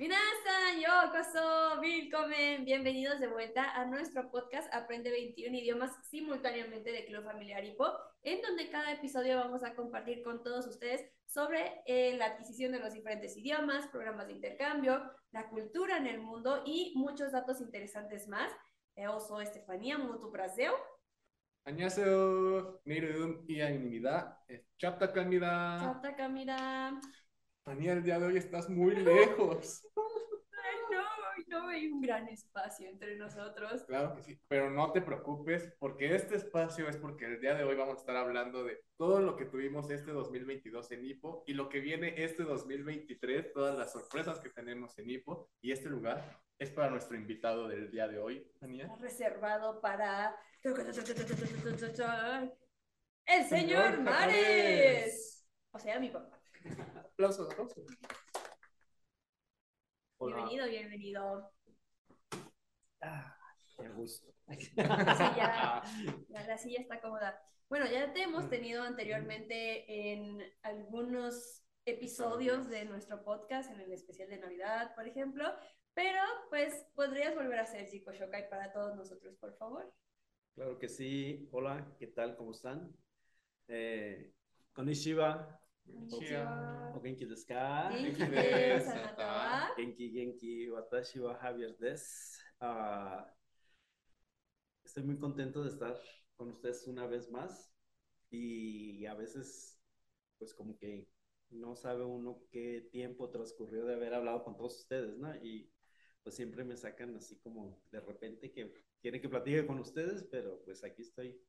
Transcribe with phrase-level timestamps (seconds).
[0.00, 2.64] Minasan, yokoso, willkommen.
[2.64, 7.86] Bienvenidos de vuelta a nuestro podcast Aprende 21 idiomas simultáneamente de Club Familiar Hipo,
[8.22, 12.80] en donde cada episodio vamos a compartir con todos ustedes sobre eh, la adquisición de
[12.80, 18.28] los diferentes idiomas, programas de intercambio, la cultura en el mundo y muchos datos interesantes
[18.28, 18.52] más.
[18.96, 20.72] Eu sou Estefanía, muito prazer.
[21.64, 22.80] 안녕하세요.
[22.84, 24.40] 내 이름 이하입니다.
[24.78, 25.78] Chapta Camila.
[25.80, 27.00] Chapta Camila.
[27.66, 29.82] Tania, el día de hoy estás muy lejos.
[31.51, 33.83] No, hay un gran espacio entre nosotros.
[33.83, 37.65] Claro que sí, pero no te preocupes, porque este espacio es porque el día de
[37.65, 41.53] hoy vamos a estar hablando de todo lo que tuvimos este 2022 en Hipo y
[41.53, 46.41] lo que viene este 2023, todas las sorpresas que tenemos en Hipo y este lugar
[46.57, 48.89] es para nuestro invitado del día de hoy, Tania.
[49.01, 50.33] Reservado para
[53.25, 55.45] el señor Mares.
[55.71, 56.39] O sea, mi papá.
[57.13, 57.83] Aplausos, aplausos.
[60.23, 61.51] Bienvenido, bienvenido.
[63.01, 63.35] Ah,
[63.75, 64.31] qué gusto.
[64.45, 64.55] La
[65.15, 65.83] silla,
[66.29, 67.41] la, la silla está cómoda.
[67.69, 74.29] Bueno, ya te hemos tenido anteriormente en algunos episodios de nuestro podcast, en el especial
[74.29, 75.45] de Navidad, por ejemplo,
[75.95, 79.91] pero pues podrías volver a hacer Zico Shokai para todos nosotros, por favor.
[80.53, 81.49] Claro que sí.
[81.51, 82.35] Hola, ¿qué tal?
[82.35, 82.95] ¿Cómo están?
[83.67, 84.31] Eh,
[84.73, 85.60] konnichiwa.
[85.85, 86.93] Konnichiwa.
[86.95, 87.91] O genki desu ka?
[87.91, 89.75] Genki desu, anata wa?
[89.77, 90.69] Genki, genki.
[90.69, 92.41] Watashi wa Javier desu.
[92.59, 93.25] Ah,
[94.83, 95.97] estoy muy contento de estar
[96.35, 97.71] con ustedes una vez más.
[98.29, 99.79] Y a veces,
[100.37, 101.07] pues como que
[101.49, 105.35] no sabe uno qué tiempo transcurrió de haber hablado con todos ustedes, ¿no?
[105.43, 105.69] Y
[106.23, 110.61] pues siempre me sacan así como de repente que quieren que platique con ustedes, pero
[110.63, 111.41] pues aquí estoy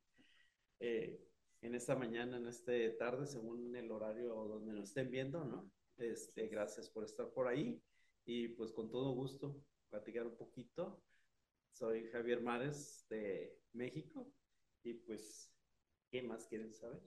[0.81, 1.21] eh,
[1.63, 5.71] en esta mañana, en esta tarde, según el horario donde nos estén viendo, ¿no?
[5.97, 7.81] Este, gracias por estar por ahí
[8.25, 9.57] y pues con todo gusto
[9.89, 11.01] platicar un poquito.
[11.71, 14.29] Soy Javier Mares de México
[14.83, 15.55] y pues,
[16.11, 17.01] ¿qué más quieren saber?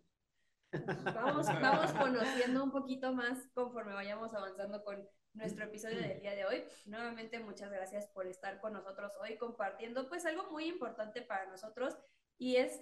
[1.04, 6.46] Vamos, vamos conociendo un poquito más conforme vayamos avanzando con nuestro episodio del día de
[6.46, 6.64] hoy.
[6.86, 11.96] Nuevamente, muchas gracias por estar con nosotros hoy compartiendo pues algo muy importante para nosotros
[12.38, 12.82] y es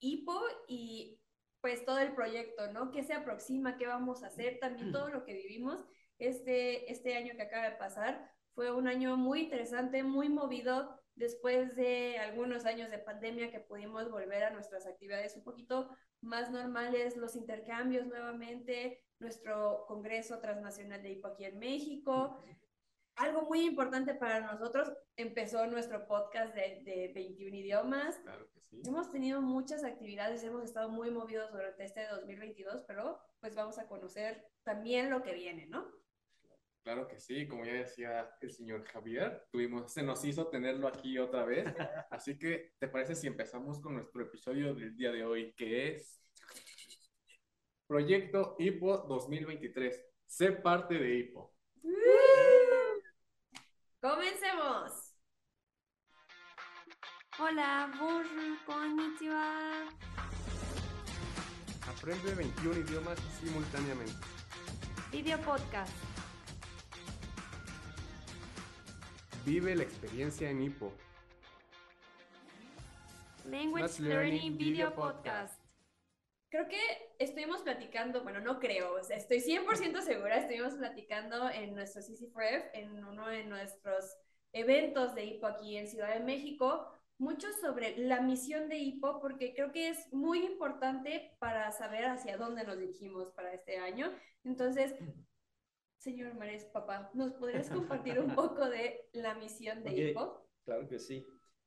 [0.00, 1.20] HIPO y
[1.60, 2.90] pues todo el proyecto, ¿no?
[2.90, 3.78] ¿Qué se aproxima?
[3.78, 4.58] ¿Qué vamos a hacer?
[4.60, 5.82] También todo lo que vivimos
[6.18, 8.30] este, este año que acaba de pasar.
[8.54, 14.10] Fue un año muy interesante, muy movido después de algunos años de pandemia que pudimos
[14.10, 15.88] volver a nuestras actividades un poquito
[16.20, 22.42] más normales, los intercambios nuevamente, nuestro Congreso Transnacional de HIPO aquí en México.
[23.16, 28.18] Algo muy importante para nosotros, empezó nuestro podcast de, de 21 idiomas.
[28.18, 28.82] Claro que sí.
[28.84, 33.86] Hemos tenido muchas actividades, hemos estado muy movidos durante este 2022, pero pues vamos a
[33.86, 35.86] conocer también lo que viene, ¿no?
[36.84, 41.18] Claro que sí, como ya decía el señor Javier, tuvimos, se nos hizo tenerlo aquí
[41.18, 41.64] otra vez,
[42.10, 46.20] así que ¿te parece si empezamos con nuestro episodio del día de hoy, que es
[47.86, 50.04] Proyecto HIPO 2023?
[50.26, 51.53] Sé parte de HIPO.
[54.04, 55.14] Comencemos.
[57.38, 58.26] Hola, bonjour,
[58.66, 59.88] konnichiwa.
[61.88, 64.12] Aprende 21 idiomas simultáneamente.
[65.10, 65.90] Video podcast.
[69.46, 70.92] Vive la experiencia en HIPO.
[73.46, 75.63] Language Learning Learning Video Video Podcast.
[76.54, 76.78] Creo que
[77.18, 82.66] estuvimos platicando, bueno, no creo, o sea, estoy 100% segura, estuvimos platicando en nuestro CCFREF,
[82.74, 84.16] en uno de nuestros
[84.52, 86.86] eventos de HIPO aquí en Ciudad de México,
[87.18, 92.36] mucho sobre la misión de HIPO, porque creo que es muy importante para saber hacia
[92.36, 94.12] dónde nos dirigimos para este año.
[94.44, 94.94] Entonces,
[95.98, 100.48] señor Mares, papá, ¿nos podrías compartir un poco de la misión de Ok, HIPO?
[100.66, 101.26] Claro que sí.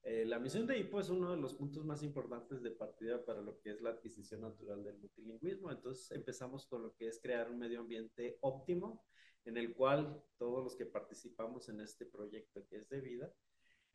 [0.09, 3.41] Eh, la misión de HIPO es uno de los puntos más importantes de partida para
[3.41, 5.69] lo que es la adquisición natural del multilingüismo.
[5.69, 9.03] Entonces empezamos con lo que es crear un medio ambiente óptimo
[9.43, 13.33] en el cual todos los que participamos en este proyecto que es de vida,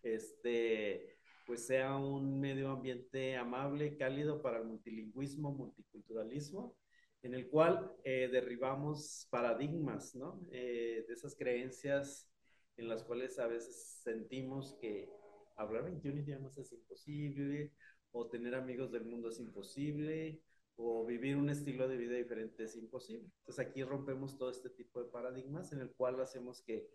[0.02, 1.16] este,
[1.46, 6.76] pues sea un medio ambiente amable, cálido para el multilingüismo, multiculturalismo,
[7.22, 10.46] en el cual eh, derribamos paradigmas, ¿no?
[10.50, 12.30] Eh, de esas creencias
[12.76, 15.21] en las cuales a veces sentimos que
[15.56, 17.72] hablar 21 idiomas es imposible,
[18.12, 20.42] o tener amigos del mundo es imposible,
[20.76, 23.30] o vivir un estilo de vida diferente es imposible.
[23.38, 26.88] Entonces aquí rompemos todo este tipo de paradigmas en el cual hacemos que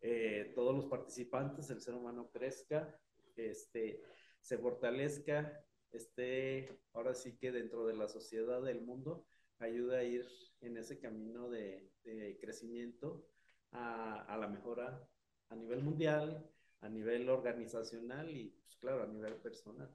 [0.00, 2.98] eh, todos los participantes, el ser humano crezca,
[3.36, 4.02] este,
[4.40, 9.26] se fortalezca, esté ahora sí que dentro de la sociedad del mundo,
[9.58, 10.26] ayuda a ir
[10.60, 11.90] en ese camino de,
[12.40, 13.26] crecimiento
[13.72, 15.06] a la mejora
[15.50, 16.48] a nivel mundial,
[16.80, 19.94] a nivel organizacional y, pues claro, a nivel personal.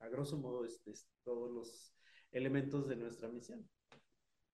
[0.00, 1.94] A grosso modo, este, es todos los
[2.32, 3.68] elementos de nuestra misión.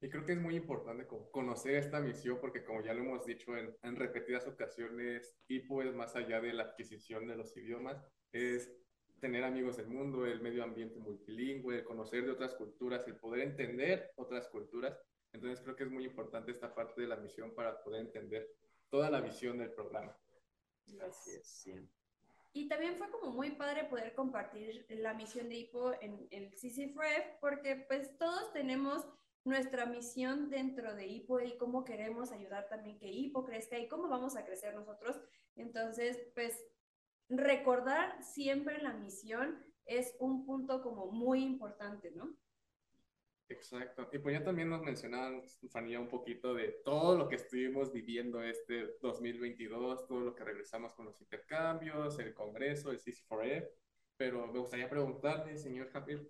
[0.00, 3.56] Y creo que es muy importante conocer esta misión porque como ya lo hemos dicho
[3.56, 8.68] en, en repetidas ocasiones, IPO es más allá de la adquisición de los idiomas, es
[9.20, 14.10] tener amigos del mundo, el medio ambiente multilingüe, conocer de otras culturas, el poder entender
[14.16, 14.98] otras culturas.
[15.32, 18.50] Entonces creo que es muy importante esta parte de la misión para poder entender
[18.90, 20.16] toda la visión del programa.
[20.86, 21.66] Gracias.
[22.54, 27.38] Y también fue como muy padre poder compartir la misión de IPO en el CC4F
[27.40, 29.06] porque pues todos tenemos
[29.44, 34.08] nuestra misión dentro de IPO y cómo queremos ayudar también que IPO crezca y cómo
[34.08, 35.18] vamos a crecer nosotros.
[35.56, 36.54] Entonces, pues
[37.28, 42.36] recordar siempre la misión es un punto como muy importante, ¿no?
[43.52, 44.08] Exacto.
[44.12, 48.42] Y pues ya también nos mencionaban, Fanía, un poquito de todo lo que estuvimos viviendo
[48.42, 53.68] este 2022, todo lo que regresamos con los intercambios, el Congreso, el CC4E.
[54.16, 56.26] Pero me gustaría preguntarle, señor Javier,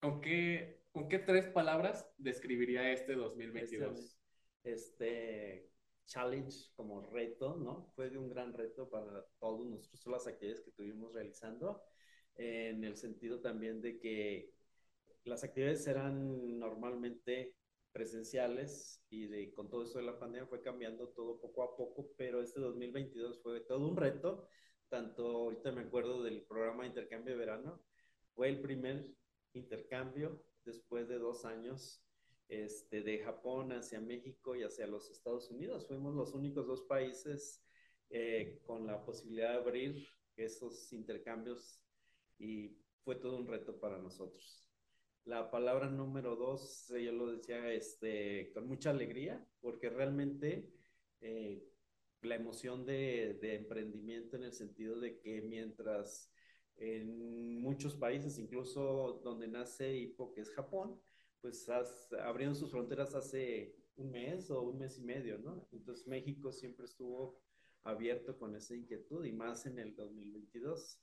[0.00, 4.18] ¿con qué, ¿con qué tres palabras describiría este 2022?
[4.64, 5.70] Este, este
[6.06, 7.92] challenge como reto, ¿no?
[7.94, 11.82] Fue de un gran reto para todos nosotros, las actividades que estuvimos realizando,
[12.36, 14.57] en el sentido también de que
[15.28, 17.54] las actividades eran normalmente
[17.92, 22.42] presenciales y con todo esto de la pandemia fue cambiando todo poco a poco, pero
[22.42, 24.48] este 2022 fue todo un reto,
[24.88, 27.82] tanto ahorita me acuerdo del programa de intercambio de verano,
[28.34, 29.06] fue el primer
[29.52, 32.04] intercambio después de dos años
[32.48, 35.86] este, de Japón hacia México y hacia los Estados Unidos.
[35.86, 37.62] Fuimos los únicos dos países
[38.10, 41.80] eh, con la posibilidad de abrir esos intercambios
[42.38, 44.67] y fue todo un reto para nosotros.
[45.28, 50.72] La palabra número dos, yo lo decía este, con mucha alegría, porque realmente
[51.20, 51.62] eh,
[52.22, 56.32] la emoción de, de, emprendimiento en el sentido de que mientras
[56.76, 60.98] en muchos países, incluso donde nace Hippo, que es Japón,
[61.42, 61.68] pues
[62.24, 65.68] abrieron sus fronteras hace un mes o un mes y medio, ¿no?
[65.72, 67.38] Entonces México siempre estuvo
[67.82, 71.02] abierto con esa inquietud y más en el 2022.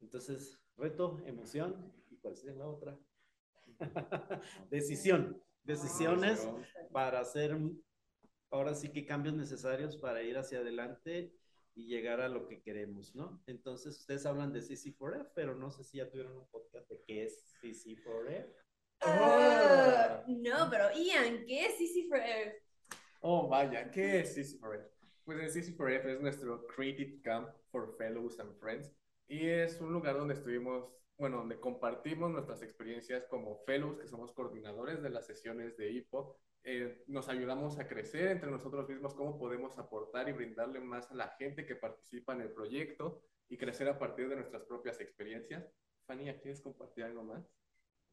[0.00, 2.96] Entonces, reto, emoción y cuál sería la otra.
[4.70, 5.42] Decisión.
[5.64, 6.48] Decisiones
[6.92, 7.56] para hacer
[8.50, 11.32] ahora sí que cambios necesarios para ir hacia adelante
[11.74, 13.40] y llegar a lo que queremos, ¿no?
[13.46, 17.24] Entonces, ustedes hablan de CC4F, pero no sé si ya tuvieron un podcast de qué
[17.24, 18.48] es CC4F.
[19.04, 22.54] Uh, no, pero Ian, ¿qué es CC4F?
[23.20, 24.88] Oh, vaya, ¿qué es CC4F?
[25.24, 28.92] Pues el CC4F es nuestro Creative Camp for Fellows and Friends
[29.28, 34.32] y es un lugar donde estuvimos bueno, donde compartimos nuestras experiencias como fellows, que somos
[34.32, 36.38] coordinadores de las sesiones de HIPO.
[36.62, 41.14] Eh, nos ayudamos a crecer entre nosotros mismos, cómo podemos aportar y brindarle más a
[41.14, 45.68] la gente que participa en el proyecto y crecer a partir de nuestras propias experiencias.
[46.06, 47.44] Fania, ¿quieres compartir algo más?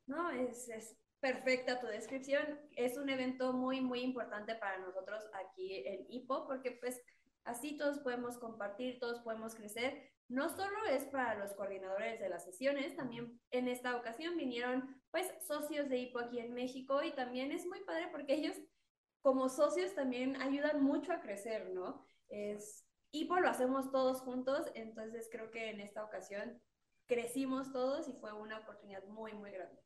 [0.07, 2.59] No, es, es perfecta tu descripción.
[2.75, 7.03] Es un evento muy, muy importante para nosotros aquí en HIPO, porque pues
[7.43, 12.43] así todos podemos compartir, todos podemos crecer no solo es para los coordinadores de las
[12.43, 17.51] sesiones, también en esta ocasión vinieron pues socios de HIPO aquí en México y también
[17.51, 18.57] es muy padre porque ellos
[19.21, 22.05] como socios también ayudan mucho a crecer, ¿no?
[22.29, 26.61] Es, HIPO lo hacemos todos juntos, entonces creo que en esta ocasión
[27.07, 29.81] crecimos todos y fue una oportunidad muy, muy grande.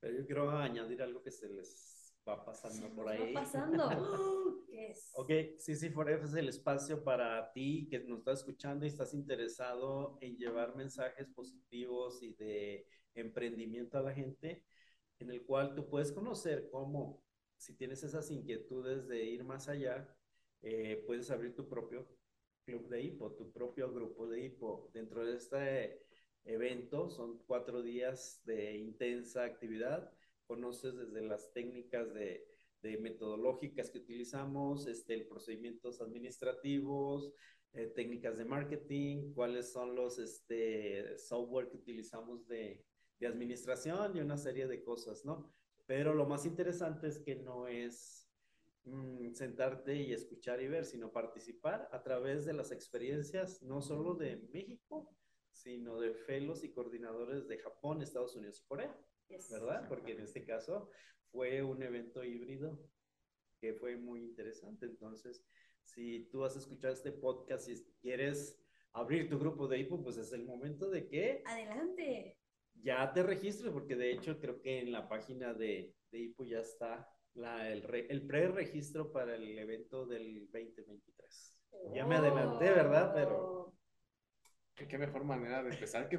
[0.00, 1.91] Pero yo quiero añadir algo que se les
[2.28, 3.32] va pasando por ahí.
[3.32, 3.88] Va pasando.
[4.66, 5.12] ¿Qué es?
[5.14, 9.14] Ok, sí, sí, Forever es el espacio para ti que nos estás escuchando y estás
[9.14, 14.64] interesado en llevar mensajes positivos y de emprendimiento a la gente,
[15.18, 17.22] en el cual tú puedes conocer cómo,
[17.56, 20.08] si tienes esas inquietudes de ir más allá,
[20.62, 22.06] eh, puedes abrir tu propio
[22.64, 24.90] club de hipo, tu propio grupo de hipo.
[24.94, 26.02] Dentro de este
[26.44, 30.10] evento son cuatro días de intensa actividad
[30.52, 32.46] conoces desde las técnicas de,
[32.82, 37.32] de metodológicas que utilizamos, este, procedimientos administrativos,
[37.72, 42.84] eh, técnicas de marketing, cuáles son los este, software que utilizamos de,
[43.18, 45.50] de administración y una serie de cosas, ¿no?
[45.86, 48.28] Pero lo más interesante es que no es
[48.84, 54.16] mm, sentarte y escuchar y ver, sino participar a través de las experiencias, no solo
[54.16, 55.16] de México,
[55.50, 58.94] sino de fellows y coordinadores de Japón, Estados Unidos y Corea.
[59.50, 59.86] ¿Verdad?
[59.88, 60.90] Porque en este caso
[61.30, 62.78] fue un evento híbrido
[63.60, 64.86] que fue muy interesante.
[64.86, 65.44] Entonces,
[65.82, 68.60] si tú has escuchado este podcast y quieres
[68.92, 71.42] abrir tu grupo de IPO, pues es el momento de que...
[71.46, 72.38] Adelante.
[72.74, 76.58] Ya te registres, porque de hecho creo que en la página de, de IPO ya
[76.58, 81.58] está la, el, re, el pre-registro para el evento del 2023.
[81.94, 83.12] Ya me adelanté, ¿verdad?
[83.14, 83.74] Pero...
[84.74, 86.18] ¿Qué, qué mejor manera de empezar que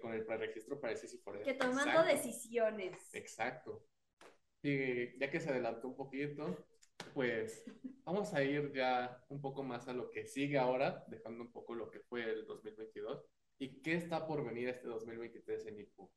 [0.00, 3.14] con el preregistro para ese por Que tomando decisiones.
[3.14, 3.86] Exacto.
[4.62, 6.66] Y ya que se adelantó un poquito,
[7.14, 7.64] pues
[8.04, 11.74] vamos a ir ya un poco más a lo que sigue ahora, dejando un poco
[11.74, 13.24] lo que fue el 2022.
[13.58, 16.10] ¿Y qué está por venir este 2023 en IPU?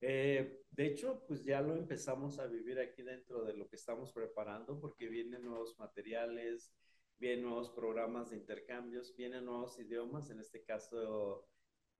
[0.00, 4.12] Eh, de hecho, pues ya lo empezamos a vivir aquí dentro de lo que estamos
[4.12, 6.72] preparando, porque vienen nuevos materiales,
[7.18, 11.46] vienen nuevos programas de intercambios, vienen nuevos idiomas, en este caso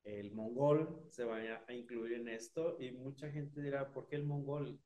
[0.05, 4.25] el mongol se va a incluir en esto y mucha gente dirá, ¿por qué el
[4.25, 4.79] mongol?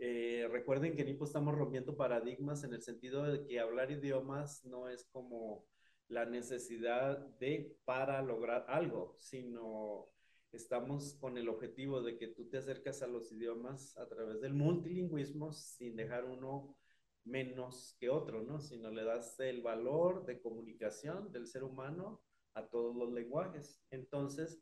[0.00, 4.64] Eh, recuerden que en IPO estamos rompiendo paradigmas en el sentido de que hablar idiomas
[4.64, 5.66] no es como
[6.08, 10.08] la necesidad de para lograr algo, sino
[10.52, 14.54] estamos con el objetivo de que tú te acercas a los idiomas a través del
[14.54, 16.76] multilingüismo sin dejar uno
[17.24, 18.60] menos que otro, ¿no?
[18.60, 22.22] Sino le das el valor de comunicación del ser humano
[22.54, 23.82] a todos los lenguajes.
[23.90, 24.60] Entonces,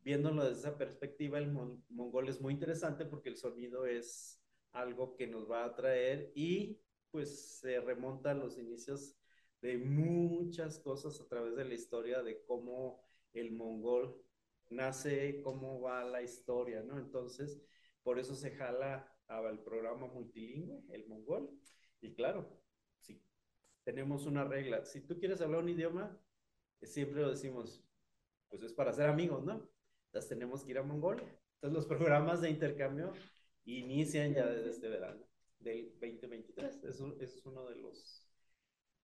[0.00, 5.16] viéndolo desde esa perspectiva, el mon mongol es muy interesante porque el sonido es algo
[5.16, 9.16] que nos va a atraer y pues se remonta a los inicios
[9.60, 13.02] de muchas cosas a través de la historia de cómo
[13.32, 14.22] el mongol
[14.70, 16.98] nace, cómo va la historia, ¿no?
[16.98, 17.60] Entonces,
[18.02, 21.50] por eso se jala al programa multilingüe, el mongol.
[22.00, 22.48] Y claro,
[23.00, 23.20] si
[23.84, 26.16] tenemos una regla, si tú quieres hablar un idioma,
[26.82, 27.84] siempre lo decimos,
[28.48, 29.68] pues es para ser amigos, ¿no?
[30.06, 31.28] Entonces tenemos que ir a Mongolia.
[31.54, 33.12] Entonces los programas de intercambio
[33.64, 35.26] inician ya desde este verano
[35.58, 36.84] del 2023.
[36.84, 38.24] Eso, eso es uno de los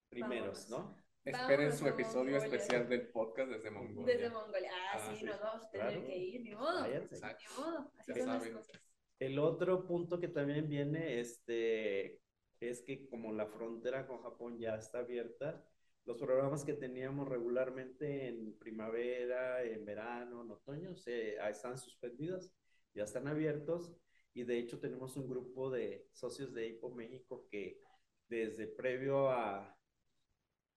[0.09, 0.95] primeros, ¿no?
[1.25, 2.45] Esperen su episodio Mongolia.
[2.45, 4.13] especial del podcast desde Mongolia.
[4.15, 4.71] Desde Mongolia.
[4.73, 6.05] Ah, Ah, sí, sí, nos vamos a tener claro.
[6.07, 6.81] que ir, ni modo.
[6.81, 7.15] Váyanse.
[7.15, 7.21] Ni
[7.57, 7.91] modo.
[7.97, 8.81] Así Ya son las cosas.
[9.19, 12.21] El otro punto que también viene este,
[12.59, 15.63] es que como la frontera con Japón ya está abierta,
[16.05, 22.51] los programas que teníamos regularmente en primavera, en verano, en otoño, se, ah, están suspendidos,
[22.93, 23.91] ya están abiertos.
[24.33, 27.81] Y de hecho tenemos un grupo de socios de IPO México que
[28.27, 29.75] desde previo a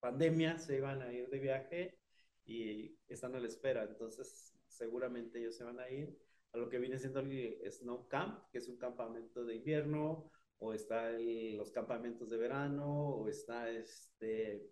[0.01, 1.99] pandemia se iban a ir de viaje
[2.45, 6.17] y están a la espera, entonces seguramente ellos se van a ir.
[6.53, 10.73] A lo que viene siendo el Snow Camp, que es un campamento de invierno, o
[10.73, 14.69] está el- los campamentos de verano, o está este,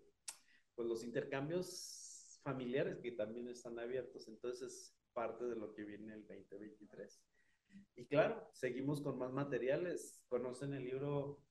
[0.75, 4.27] pues los intercambios familiares que también están abiertos.
[4.27, 7.21] Entonces es parte de lo que viene el 2023.
[7.95, 10.21] Y claro, seguimos con más materiales.
[10.29, 11.43] ¿Conocen el libro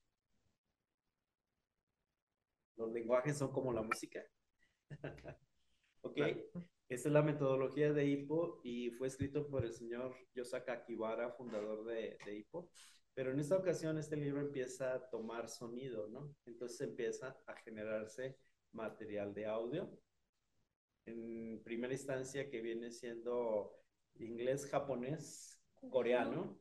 [2.77, 4.23] Los lenguajes son como la música?
[6.01, 6.17] ok,
[6.89, 11.83] esta es la metodología de HIPPO y fue escrito por el señor Yosaka Akibara, fundador
[11.85, 12.69] de, de HIPPO.
[13.17, 16.35] Pero en esta ocasión este libro empieza a tomar sonido, ¿no?
[16.45, 18.37] Entonces empieza a generarse
[18.73, 19.89] material de audio.
[21.07, 23.73] En primera instancia que viene siendo
[24.19, 25.59] inglés, japonés,
[25.89, 26.59] coreano,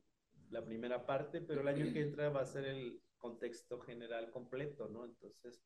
[0.48, 4.88] la primera parte, pero el año que entra va a ser el contexto general completo,
[4.88, 5.04] ¿no?
[5.04, 5.62] Entonces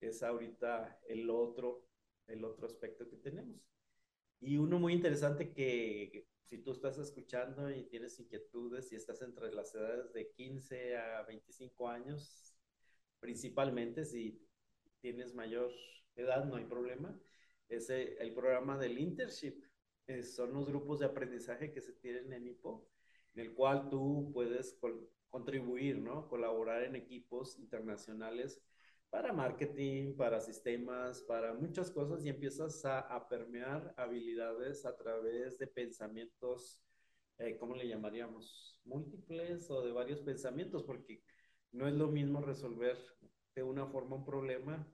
[0.00, 1.84] es ahorita el otro,
[2.28, 3.60] el otro aspecto que tenemos.
[4.38, 9.54] Y uno muy interesante que si tú estás escuchando y tienes inquietudes y estás entre
[9.54, 12.56] las edades de 15 a 25 años,
[13.20, 14.44] principalmente si
[15.00, 15.70] tienes mayor
[16.16, 17.16] edad, no hay problema,
[17.68, 19.62] es el programa del internship.
[20.08, 22.84] Eh, son los grupos de aprendizaje que se tienen en IPO,
[23.34, 24.76] en el cual tú puedes
[25.28, 26.28] contribuir, ¿no?
[26.28, 28.60] Colaborar en equipos internacionales
[29.10, 35.58] para marketing, para sistemas, para muchas cosas y empiezas a, a permear habilidades a través
[35.58, 36.80] de pensamientos,
[37.38, 38.80] eh, ¿cómo le llamaríamos?
[38.84, 41.22] Múltiples o de varios pensamientos, porque
[41.72, 42.96] no es lo mismo resolver
[43.54, 44.86] de una forma un problema,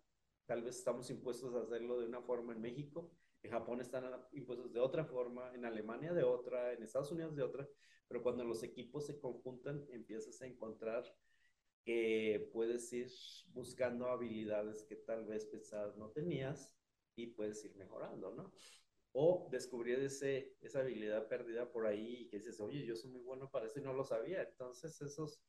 [0.46, 4.72] tal vez estamos impuestos a hacerlo de una forma en México, en Japón están impuestos
[4.72, 7.68] de otra forma, en Alemania de otra, en Estados Unidos de otra,
[8.08, 11.04] pero cuando los equipos se conjuntan empiezas a encontrar
[11.86, 13.08] que puedes ir
[13.54, 16.74] buscando habilidades que tal vez pensadas no tenías
[17.14, 18.52] y puedes ir mejorando, ¿no?
[19.12, 23.22] O descubrir ese, esa habilidad perdida por ahí y que dices, oye, yo soy muy
[23.22, 24.42] bueno para eso y no lo sabía.
[24.42, 25.40] Entonces, esos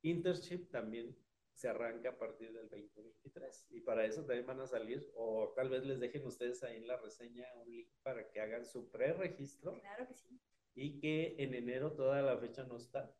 [0.00, 1.14] internship también
[1.52, 5.68] se arranca a partir del 2023 y para eso también van a salir o tal
[5.68, 9.78] vez les dejen ustedes ahí en la reseña un link para que hagan su pre-registro
[9.78, 10.40] Claro que sí.
[10.74, 13.14] y que en enero toda la fecha no está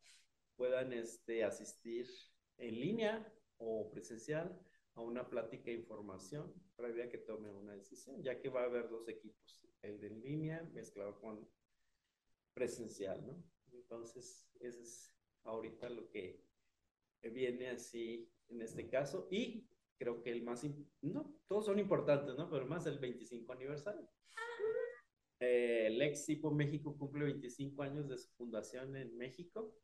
[0.56, 2.06] puedan este, asistir
[2.62, 4.58] en línea o presencial
[4.94, 8.88] a una plática e información previa que tome una decisión, ya que va a haber
[8.88, 11.48] dos equipos, el de en línea mezclado con
[12.54, 13.42] presencial, ¿no?
[13.72, 15.12] Entonces, eso es
[15.44, 16.44] ahorita lo que
[17.22, 19.26] viene así en este caso.
[19.30, 19.66] Y
[19.98, 20.64] creo que el más,
[21.00, 22.48] no, todos son importantes, ¿no?
[22.50, 24.08] Pero más el 25 aniversario.
[25.40, 29.74] Eh, el ex México cumple 25 años de su fundación en México.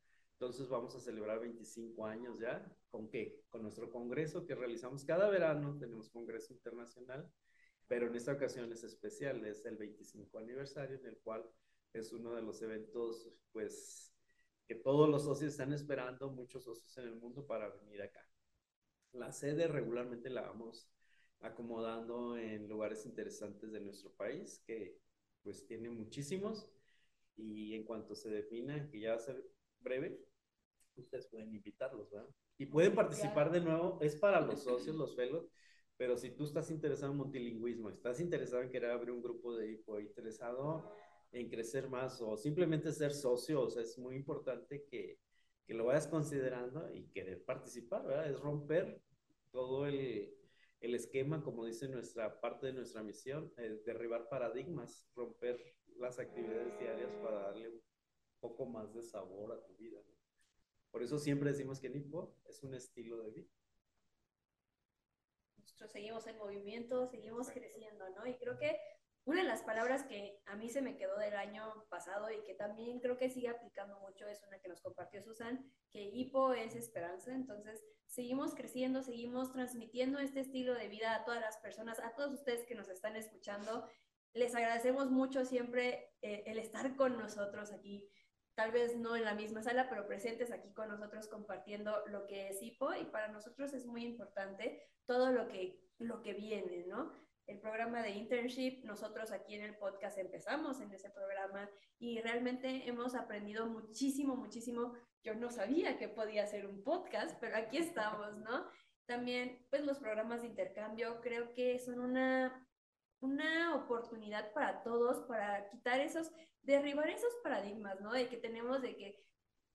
[0.40, 2.64] Entonces vamos a celebrar 25 años ya.
[2.90, 3.42] ¿Con qué?
[3.48, 5.76] Con nuestro congreso que realizamos cada verano.
[5.80, 7.28] Tenemos congreso internacional,
[7.88, 9.44] pero en esta ocasión es especial.
[9.44, 11.44] Es el 25 aniversario en el cual
[11.92, 14.14] es uno de los eventos, pues,
[14.68, 18.24] que todos los socios están esperando, muchos socios en el mundo para venir acá.
[19.12, 20.88] La sede regularmente la vamos
[21.40, 25.00] acomodando en lugares interesantes de nuestro país, que
[25.42, 26.70] pues tiene muchísimos.
[27.36, 29.44] Y en cuanto se defina, que ya va a ser
[29.80, 30.27] breve,
[31.02, 32.28] ustedes pueden invitarlos, ¿verdad?
[32.58, 35.48] Y pueden participar de nuevo, es para los socios, los felos,
[35.96, 39.72] pero si tú estás interesado en multilingüismo, estás interesado en querer abrir un grupo de
[39.72, 40.92] hipo, interesado
[41.32, 45.18] en crecer más o simplemente ser socio, o sea, es muy importante que,
[45.66, 48.30] que lo vayas considerando y querer participar, ¿verdad?
[48.30, 49.02] Es romper
[49.50, 50.34] todo el,
[50.80, 56.78] el esquema, como dice nuestra parte de nuestra misión, es derribar paradigmas, romper las actividades
[56.78, 57.80] diarias para darle un
[58.40, 59.98] poco más de sabor a tu vida.
[60.90, 63.48] Por eso siempre decimos que NIPO es un estilo de vida.
[65.56, 68.26] Nosotros seguimos en movimiento, seguimos creciendo, ¿no?
[68.26, 68.78] Y creo que
[69.28, 72.54] una de las palabras que a mí se me quedó del año pasado y que
[72.54, 76.74] también creo que sigue aplicando mucho es una que nos compartió Susan, que hipo es
[76.74, 77.34] esperanza.
[77.34, 82.32] Entonces, seguimos creciendo, seguimos transmitiendo este estilo de vida a todas las personas, a todos
[82.32, 83.86] ustedes que nos están escuchando.
[84.32, 88.08] Les agradecemos mucho siempre eh, el estar con nosotros aquí
[88.58, 92.48] tal vez no en la misma sala, pero presentes aquí con nosotros compartiendo lo que
[92.48, 97.12] es hipo y para nosotros es muy importante todo lo que, lo que viene, ¿no?
[97.46, 98.84] el programa de internship.
[98.84, 104.92] Nosotros aquí en el podcast empezamos en ese programa y realmente hemos aprendido muchísimo, muchísimo.
[105.22, 108.66] Yo no sabía que podía ser un podcast, pero aquí estamos, ¿no?
[109.06, 112.68] También, pues los programas de intercambio creo que son una,
[113.20, 116.32] una oportunidad para todos, para quitar esos,
[116.68, 118.12] derribar esos paradigmas, ¿no?
[118.12, 119.24] De que tenemos de que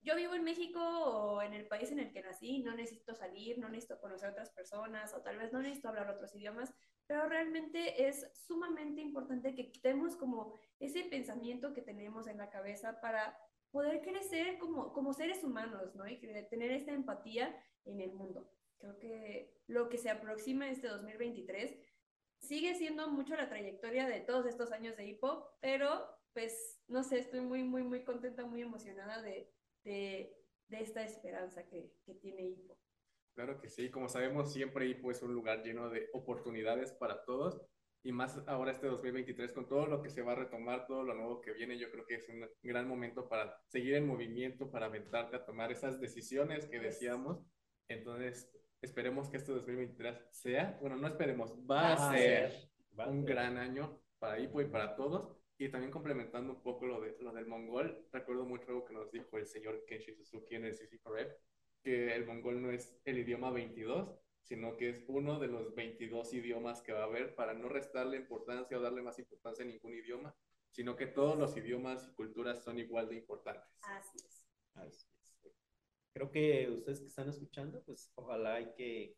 [0.02, 3.58] yo vivo en México o en el país en el que nací, no necesito salir,
[3.58, 6.72] no necesito conocer otras personas o tal vez no necesito hablar otros idiomas,
[7.08, 13.02] pero realmente es sumamente importante que quitemos como ese pensamiento que tenemos en la cabeza
[13.02, 13.38] para
[13.72, 16.08] poder crecer como, como seres humanos, ¿no?
[16.08, 18.52] Y tener esta empatía en el mundo.
[18.78, 21.76] Creo que lo que se aproxima este 2023
[22.38, 27.20] sigue siendo mucho la trayectoria de todos estos años de hipo, pero pues no sé,
[27.20, 29.52] estoy muy, muy, muy contenta, muy emocionada de,
[29.84, 30.36] de,
[30.68, 32.78] de esta esperanza que, que tiene hipo.
[33.34, 37.62] Claro que sí, como sabemos, siempre IPO es un lugar lleno de oportunidades para todos
[38.04, 41.16] y más ahora este 2023 con todo lo que se va a retomar, todo lo
[41.16, 44.88] nuevo que viene, yo creo que es un gran momento para seguir en movimiento, para
[44.88, 47.40] aventarte a tomar esas decisiones que decíamos.
[47.88, 52.70] Entonces, esperemos que este 2023 sea, bueno, no esperemos, va a ser
[53.08, 55.38] un gran año para IPO y para todos.
[55.58, 59.12] Y también complementando un poco lo, de, lo del mongol, recuerdo mucho algo que nos
[59.12, 61.40] dijo el señor Kenshi Suzuki en el CC Forever,
[61.84, 64.10] que el mongol no es el idioma 22,
[64.42, 68.18] sino que es uno de los 22 idiomas que va a haber para no restarle
[68.18, 70.36] importancia o darle más importancia a ningún idioma,
[70.72, 73.70] sino que todos los idiomas y culturas son igual de importantes.
[73.84, 74.44] Así es.
[74.74, 75.08] Así es.
[76.14, 79.16] Creo que ustedes que están escuchando, pues ojalá hay que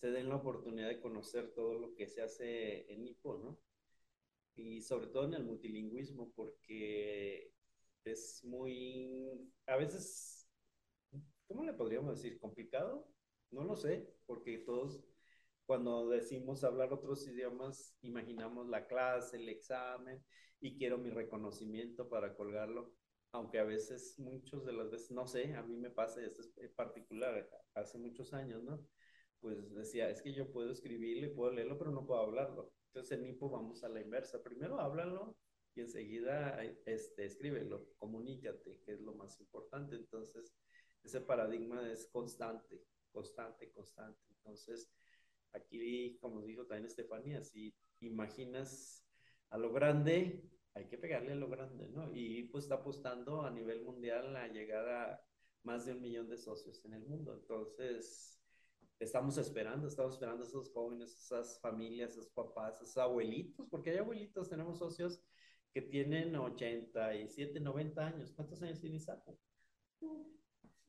[0.00, 3.58] se den la oportunidad de conocer todo lo que se hace en IPO, ¿no?
[4.56, 7.52] Y sobre todo en el multilingüismo, porque
[8.04, 10.40] es muy, a veces
[11.50, 12.38] ¿cómo le podríamos decir?
[12.38, 13.06] ¿Complicado?
[13.50, 15.02] No lo sé, porque todos
[15.66, 20.22] cuando decimos hablar otros idiomas, imaginamos la clase, el examen
[20.60, 22.92] y quiero mi reconocimiento para colgarlo,
[23.32, 26.72] aunque a veces, muchos de las veces, no sé, a mí me pasa, esto es
[26.72, 28.84] particular, hace muchos años, ¿no?
[29.40, 32.72] Pues decía, es que yo puedo escribirlo y puedo leerlo, pero no puedo hablarlo.
[32.90, 35.36] Entonces en NIPO vamos a la inversa, primero háblalo
[35.74, 39.94] y enseguida este, escríbelo, comunícate, que es lo más importante.
[39.94, 40.52] Entonces,
[41.04, 44.20] ese paradigma es constante, constante, constante.
[44.28, 44.90] Entonces,
[45.52, 49.04] aquí, como dijo también Estefanía, si imaginas
[49.50, 50.42] a lo grande,
[50.74, 52.10] hay que pegarle a lo grande, ¿no?
[52.12, 55.24] Y pues está apostando a nivel mundial a llegar a
[55.62, 57.34] más de un millón de socios en el mundo.
[57.34, 58.39] Entonces,
[59.00, 63.98] estamos esperando, estamos esperando a esos jóvenes, esas familias, esos papás, esos abuelitos, porque hay
[63.98, 65.20] abuelitos, tenemos socios
[65.72, 68.32] que tienen 87, 90 años.
[68.32, 69.38] ¿Cuántos años tiene Isaco?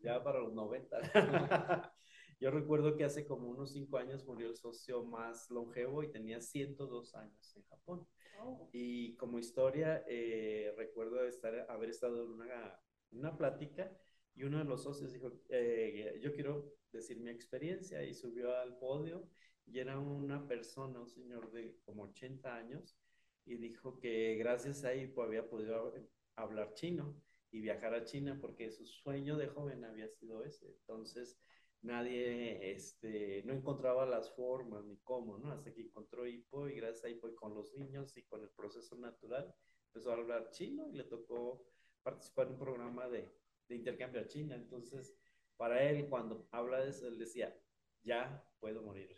[0.03, 0.99] ya para los 90.
[2.39, 6.41] Yo recuerdo que hace como unos 5 años murió el socio más longevo y tenía
[6.41, 8.07] 102 años en Japón.
[8.39, 8.67] Oh.
[8.71, 12.79] Y como historia, eh, recuerdo estar, haber estado en una,
[13.11, 13.95] una plática
[14.33, 18.77] y uno de los socios dijo, eh, yo quiero decir mi experiencia y subió al
[18.77, 19.27] podio
[19.65, 22.97] y era una persona, un señor de como 80 años
[23.45, 25.93] y dijo que gracias a él había podido
[26.35, 27.15] hablar chino
[27.51, 30.67] y viajar a China porque su sueño de joven había sido ese.
[30.67, 31.37] Entonces
[31.81, 35.51] nadie este, no encontraba las formas ni cómo, ¿no?
[35.51, 38.49] Hasta que encontró Hipo y gracias a Hipo y con los niños y con el
[38.49, 39.53] proceso natural
[39.87, 41.65] empezó a hablar chino y le tocó
[42.03, 43.29] participar en un programa de,
[43.67, 44.55] de intercambio a China.
[44.55, 45.15] Entonces,
[45.61, 47.55] para él, cuando habla de eso, él decía,
[48.01, 49.15] ya puedo morir,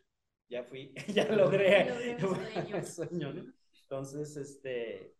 [0.49, 1.87] ya fui, ya logré,
[2.77, 3.53] el sueño, ¿no?
[3.83, 5.15] Entonces, este,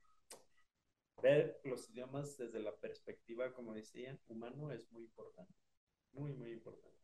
[1.22, 5.54] ver los idiomas desde la perspectiva, como decía, humano es muy importante,
[6.12, 7.00] muy, muy importante.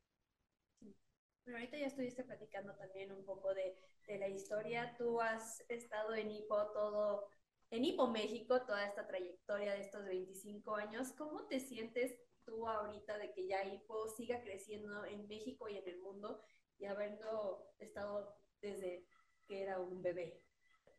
[1.46, 3.74] Pero ahorita ya estuviste platicando también un poco de,
[4.06, 4.96] de la historia.
[4.98, 7.30] Tú has estado en IPO todo,
[7.70, 11.14] en IPO México, toda esta trayectoria de estos 25 años.
[11.14, 15.88] ¿Cómo te sientes tú ahorita de que ya IPO siga creciendo en México y en
[15.88, 16.42] el mundo
[16.80, 19.06] y habiendo estado desde
[19.48, 20.42] que era un bebé,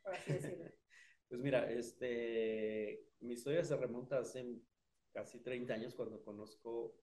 [0.03, 0.65] por así decirlo?
[1.29, 4.45] Pues mira, este, mi historia se remonta hace
[5.13, 6.97] casi 30 años cuando conozco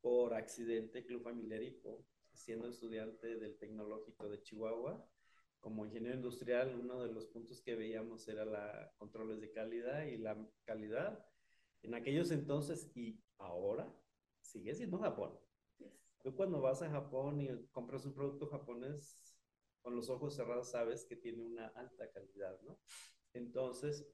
[0.00, 5.08] por accidente Club Familiar IPO, siendo estudiante del Tecnológico de Chihuahua.
[5.60, 10.16] Como ingeniero industrial, uno de los puntos que veíamos era la controles de calidad y
[10.16, 11.24] la calidad.
[11.82, 13.92] En aquellos entonces y ahora
[14.40, 15.38] sigue siendo Japón.
[16.22, 19.18] Tú cuando vas a Japón y compras un producto japonés,
[19.80, 22.78] con los ojos cerrados sabes que tiene una alta calidad, ¿no?
[23.32, 24.06] Entonces,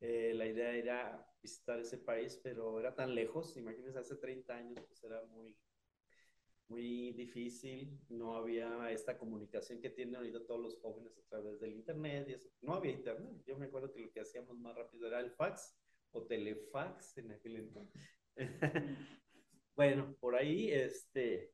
[0.00, 4.84] eh, la idea era visitar ese país, pero era tan lejos, imagínense, hace 30 años,
[4.86, 5.56] pues era muy,
[6.68, 11.72] muy difícil, no había esta comunicación que tienen ahorita todos los jóvenes a través del
[11.72, 12.50] Internet, y eso.
[12.60, 15.74] no había Internet, yo me acuerdo que lo que hacíamos más rápido era el fax
[16.12, 18.02] o telefax en aquel entonces.
[19.76, 21.52] bueno, por ahí, este,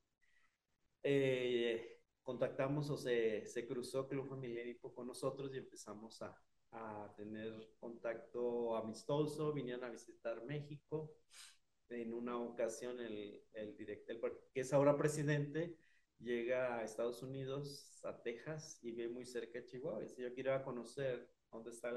[1.02, 6.36] eh, contactamos o se, se cruzó Club Familiar con nosotros y empezamos a,
[6.72, 11.12] a tener contacto amistoso, vinieron a visitar México.
[11.90, 15.76] En una ocasión el, el director, que es ahora presidente,
[16.20, 20.00] llega a Estados Unidos, a Texas, y ve muy cerca de Chihuahua.
[20.02, 21.96] Y dice, yo quiero conocer dónde están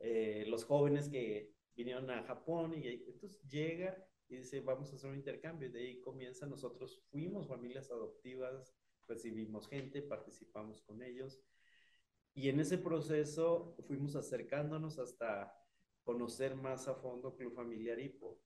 [0.00, 2.74] eh, los jóvenes que vinieron a Japón.
[2.74, 3.96] Y entonces llega
[4.28, 5.68] y dice, vamos a hacer un intercambio.
[5.68, 8.74] Y de ahí comienza, nosotros fuimos familias adoptivas,
[9.06, 11.40] recibimos gente, participamos con ellos.
[12.34, 15.54] Y en ese proceso fuimos acercándonos hasta
[16.02, 18.40] conocer más a fondo Club Familiar Hipo.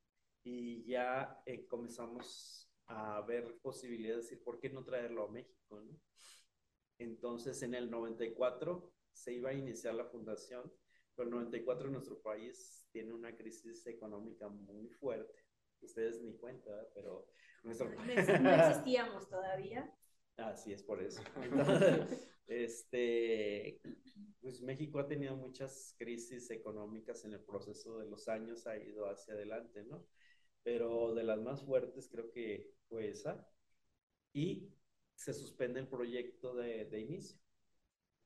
[0.45, 5.81] Y ya eh, comenzamos a ver posibilidades de decir, ¿por qué no traerlo a México?
[5.81, 5.99] ¿no?
[6.99, 10.73] Entonces, en el 94 se iba a iniciar la fundación,
[11.15, 15.45] pero el 94 nuestro país tiene una crisis económica muy fuerte.
[15.81, 17.27] Ustedes ni cuenta, pero
[17.65, 18.29] nuestro país...
[18.41, 19.93] No existíamos todavía.
[20.37, 21.23] Así es por eso.
[22.47, 23.81] este,
[24.41, 29.09] pues México ha tenido muchas crisis económicas en el proceso de los años, ha ido
[29.09, 30.07] hacia adelante, ¿no?
[30.63, 33.47] Pero de las más fuertes creo que fue esa.
[34.33, 34.73] Y
[35.15, 37.42] se suspende el proyecto de, de inicio.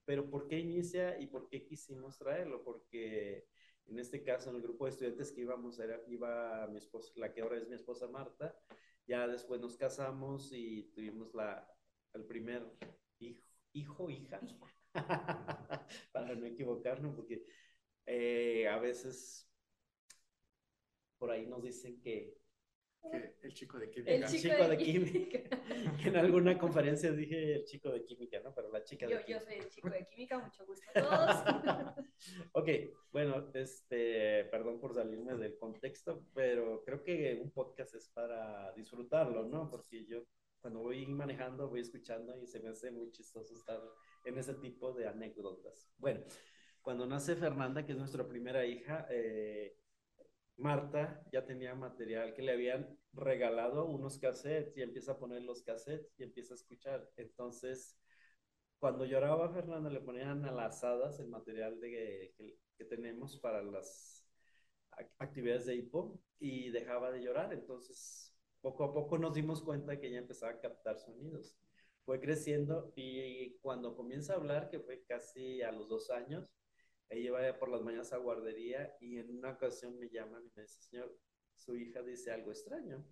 [0.06, 2.64] Pero ¿por qué inicia y por qué quisimos traerlo?
[2.64, 3.46] Porque
[3.88, 7.32] en este caso, en el grupo de estudiantes que íbamos, era, iba mi esposa, la
[7.32, 8.58] que ahora es mi esposa Marta,
[9.06, 11.68] ya después nos casamos y tuvimos la,
[12.14, 12.66] el primer
[13.18, 13.42] hijo,
[13.72, 14.40] hijo hija,
[16.12, 17.44] para no equivocarnos, porque
[18.06, 19.48] eh, a veces
[21.18, 22.36] por ahí nos dicen que,
[23.12, 24.12] el chico de química.
[24.12, 25.38] El chico, de, química.
[26.04, 28.54] en alguna conferencia dije el chico de química, ¿no?
[28.54, 29.44] Pero la chica yo, de química.
[29.44, 32.06] Yo soy el chico de química, mucho gusto a todos.
[32.52, 32.68] ok,
[33.12, 39.44] bueno, este, perdón por salirme del contexto, pero creo que un podcast es para disfrutarlo,
[39.44, 39.70] ¿no?
[39.70, 40.24] Porque yo
[40.60, 43.80] cuando voy manejando, voy escuchando y se me hace muy chistoso estar
[44.24, 45.88] en ese tipo de anécdotas.
[45.96, 46.24] Bueno,
[46.82, 49.76] cuando nace Fernanda, que es nuestra primera hija, eh,
[50.58, 55.62] Marta ya tenía material que le habían regalado unos cassettes y empieza a poner los
[55.62, 57.08] cassettes y empieza a escuchar.
[57.16, 57.98] Entonces,
[58.78, 64.26] cuando lloraba Fernanda, le ponían a las hadas el material de, que, tenemos para las
[65.18, 67.52] actividades de hipo y dejaba de llorar.
[67.52, 71.56] Entonces, poco a poco nos dimos cuenta que ella empezaba a captar sonidos.
[72.04, 76.50] Fue creciendo y cuando comienza a hablar, que fue casi a los dos años,
[77.08, 80.62] ella iba por las mañanas a guardería y en una ocasión me llaman y me
[80.62, 81.16] dice, señor,
[81.54, 83.04] su hija dice algo extraño.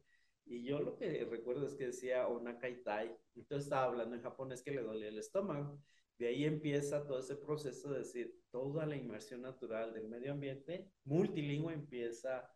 [0.47, 3.17] Y yo lo que recuerdo es que decía Onakaitai.
[3.35, 5.81] Entonces estaba hablando en japonés que le dolía el estómago.
[6.19, 10.91] De ahí empieza todo ese proceso de decir, toda la inmersión natural del medio ambiente
[11.05, 12.49] multilingüe empieza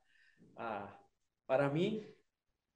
[0.56, 1.00] a,
[1.46, 2.06] para mí,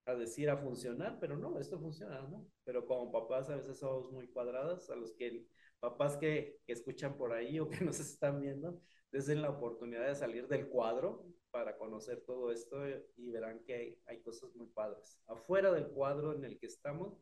[0.07, 2.51] a decir a funcionar, pero no, esto funciona, ¿no?
[2.65, 5.47] Pero como papás a veces somos muy cuadrados, a los que
[5.83, 10.47] papás que, escuchan por ahí o que nos están viendo, desden la oportunidad de salir
[10.47, 12.79] del cuadro para conocer todo esto
[13.17, 15.21] y verán que hay, cosas muy padres.
[15.27, 17.19] Afuera del cuadro en el que estamos,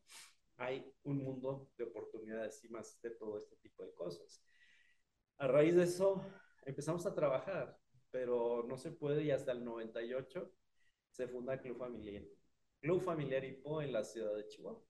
[0.58, 4.44] hay un mundo de oportunidades y más de todo este tipo de cosas.
[5.38, 6.22] A raíz de eso,
[6.66, 7.76] empezamos a trabajar,
[8.10, 10.52] pero no se puede y hasta el 98
[11.10, 12.22] se funda Club Familiar.
[12.80, 14.84] Club Familiar Hipo en la ciudad de Chihuahua.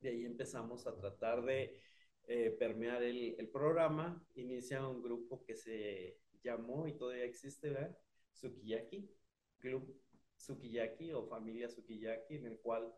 [0.00, 1.80] De ahí empezamos a tratar de
[2.26, 4.24] eh, permear el, el, programa.
[4.34, 7.96] Inicia un grupo que se llamó y todavía existe, ¿verdad?
[8.32, 9.10] Sukiyaki,
[9.58, 10.00] Club
[10.36, 12.92] Sukiyaki o Familia Sukiyaki, en el cual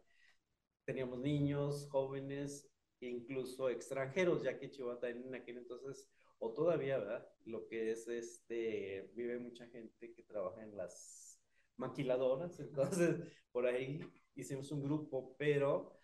[0.84, 6.08] teníamos niños, jóvenes, incluso extranjeros, ya que Chihuahua en aquel entonces,
[6.38, 7.28] o todavía, ¿verdad?
[7.44, 11.40] Lo que es este, vive mucha gente que trabaja en las
[11.76, 13.16] maquiladoras, entonces
[13.52, 14.00] por ahí
[14.34, 15.95] hicimos un grupo, pero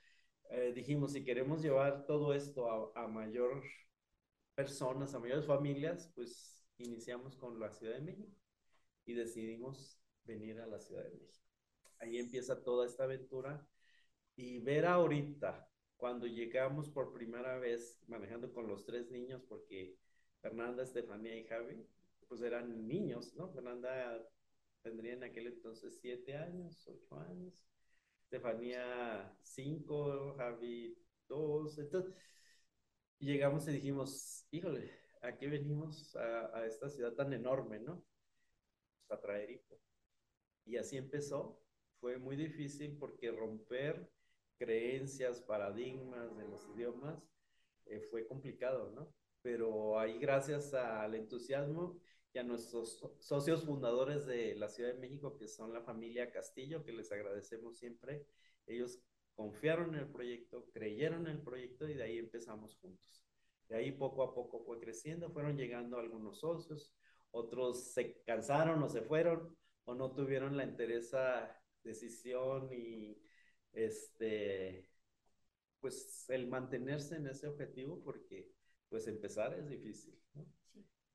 [0.51, 3.63] eh, dijimos, si queremos llevar todo esto a, a mayor
[4.55, 8.33] personas, a mayores familias, pues iniciamos con la Ciudad de México
[9.05, 11.47] y decidimos venir a la Ciudad de México.
[11.99, 13.67] Ahí empieza toda esta aventura
[14.37, 19.97] y ver ahorita, cuando llegamos por primera vez manejando con los tres niños, porque
[20.41, 21.87] Fernanda, Estefanía y Javi,
[22.29, 23.53] pues eran niños, ¿no?
[23.53, 24.21] Fernanda
[24.83, 27.55] tendría en aquel entonces siete años, ocho años,
[28.33, 30.97] Estefanía cinco, Javi
[31.29, 32.15] dos, entonces
[33.19, 34.91] llegamos y dijimos, híjole,
[35.21, 38.03] aquí venimos a, a esta ciudad tan enorme, ¿no?
[39.07, 39.79] Pues, a traer hijo.
[40.65, 41.61] Y así empezó.
[42.01, 44.11] Fue muy difícil porque romper
[44.59, 47.23] creencias, paradigmas de los idiomas
[47.87, 49.13] eh, fue complicado, ¿no?
[49.43, 52.01] Pero ahí gracias al entusiasmo
[52.35, 56.85] y a nuestros socios fundadores de la Ciudad de México, que son la familia Castillo,
[56.85, 58.27] que les agradecemos siempre,
[58.67, 59.01] ellos
[59.35, 63.25] confiaron en el proyecto, creyeron en el proyecto y de ahí empezamos juntos.
[63.69, 66.95] De ahí poco a poco fue creciendo, fueron llegando algunos socios,
[67.31, 73.21] otros se cansaron o se fueron o no tuvieron la interesa decisión y
[73.73, 74.89] este
[75.81, 78.53] pues el mantenerse en ese objetivo porque
[78.89, 80.17] pues empezar es difícil.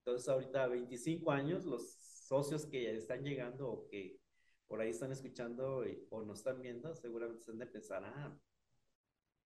[0.08, 4.22] Entonces ahorita a 25 años los socios que están llegando o que
[4.66, 8.40] por ahí están escuchando o nos están viendo seguramente están de pensar ah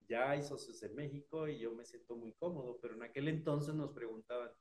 [0.08, 3.74] ya hay socios en México y yo me siento muy cómodo pero en aquel entonces
[3.74, 4.52] nos preguntaban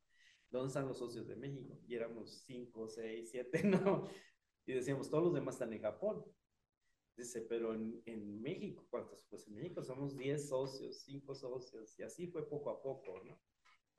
[0.49, 1.79] ¿dónde están los socios de México?
[1.87, 4.09] Y éramos cinco, seis, siete, ¿no?
[4.65, 6.25] Y decíamos, todos los demás están en Japón.
[7.17, 9.25] Dice, pero en, en México, ¿cuántos?
[9.29, 13.39] Pues en México somos 10 socios, 5 socios, y así fue poco a poco, ¿no?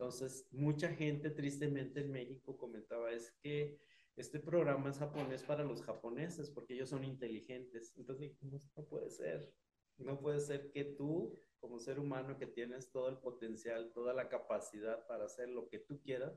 [0.01, 3.79] Entonces, mucha gente tristemente en México comentaba, es que
[4.15, 7.95] este programa es japonés para los japoneses, porque ellos son inteligentes.
[7.95, 9.53] Entonces, no, no puede ser.
[9.97, 14.27] No puede ser que tú como ser humano que tienes todo el potencial, toda la
[14.27, 16.35] capacidad para hacer lo que tú quieras,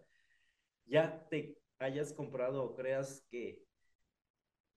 [0.85, 3.65] ya te hayas comprado o creas que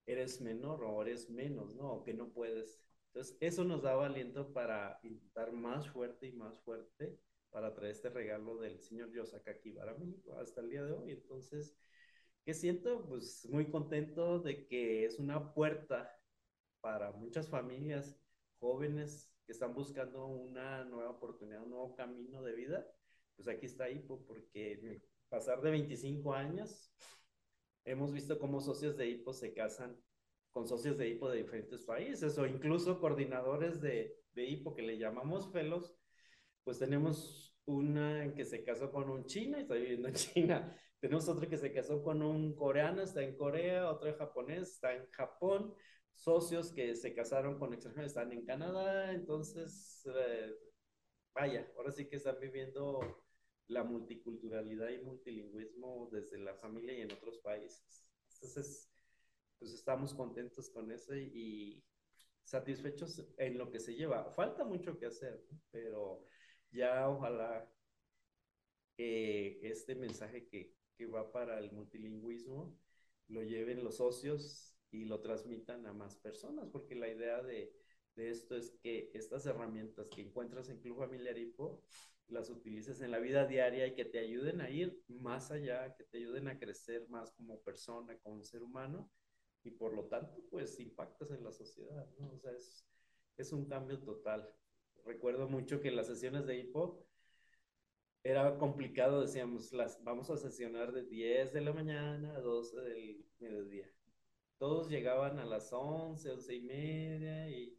[0.05, 1.91] eres menor o eres menos, ¿no?
[1.91, 2.81] O que no puedes.
[3.07, 7.19] Entonces, eso nos daba aliento para intentar más fuerte y más fuerte
[7.57, 9.95] para traer este regalo del señor Yosakaki para
[10.39, 11.09] hasta el día de hoy.
[11.09, 11.75] Entonces,
[12.45, 13.03] ¿qué siento?
[13.09, 16.07] Pues muy contento de que es una puerta
[16.81, 18.15] para muchas familias
[18.59, 22.85] jóvenes que están buscando una nueva oportunidad, un nuevo camino de vida,
[23.35, 26.93] pues aquí está Hipo, porque pasar de 25 años,
[27.85, 29.99] hemos visto cómo socios de Hipo se casan
[30.51, 34.99] con socios de Hipo de diferentes países o incluso coordinadores de, de Hipo que le
[34.99, 35.96] llamamos felos,
[36.67, 40.77] pues tenemos una que se casó con un chino y está viviendo en China.
[40.99, 45.09] Tenemos otro que se casó con un coreano, está en Corea, otro japonés, está en
[45.11, 45.73] Japón
[46.17, 50.53] socios que se casaron con extranjeros están en Canadá, entonces, eh,
[51.33, 53.23] vaya, ahora sí que están viviendo
[53.69, 58.05] la multiculturalidad y multilingüismo desde la familia y en otros países.
[58.33, 58.91] Entonces,
[59.57, 61.81] pues estamos contentos con eso y,
[62.43, 64.31] satisfechos en lo que se lleva.
[64.31, 66.25] Falta mucho que hacer, pero
[66.77, 67.67] ya ojalá
[68.97, 72.75] este mensaje que, que va para el multilingüismo
[73.27, 77.73] lo lleven los socios y lo transmitan a más personas, porque la idea de,
[78.15, 81.83] de esto es que estas herramientas que encuentras en Club Familiar Hipo
[82.29, 86.03] las utilices en la vida diaria y que te ayuden a ir más allá, que
[86.05, 89.09] te ayuden a crecer más como persona, como ser humano
[89.63, 92.31] y por lo tanto pues impactas en la sociedad, ¿no?
[92.33, 92.85] O sea, es,
[93.37, 94.49] es un cambio total.
[95.07, 97.03] Recuerdo mucho que en las sesiones de Hipo
[98.23, 103.25] era complicado, decíamos, las, vamos a sesionar de 10 de la mañana a 12 del
[103.39, 103.89] mediodía
[104.57, 107.77] todos llegaban a las 11, 11 y media y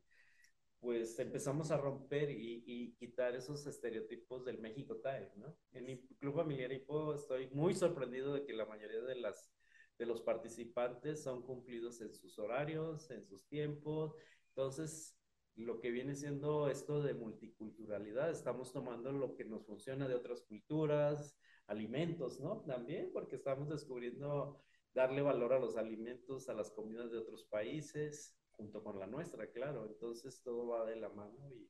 [0.80, 5.56] pues empezamos a romper y, y, quitar esos estereotipos del México Time, ¿no?
[5.72, 9.50] En mi Club Familiar Hipo estoy muy sorprendido de que la mayoría de, las,
[9.98, 14.14] de los participantes son cumplidos en sus horarios, en sus tiempos.
[14.50, 15.17] Entonces,
[15.58, 20.42] lo que viene siendo esto de multiculturalidad, estamos tomando lo que nos funciona de otras
[20.42, 22.60] culturas, alimentos, ¿no?
[22.60, 24.62] También, porque estamos descubriendo
[24.94, 29.50] darle valor a los alimentos, a las comidas de otros países, junto con la nuestra,
[29.50, 29.86] claro.
[29.86, 31.68] Entonces todo va de la mano y,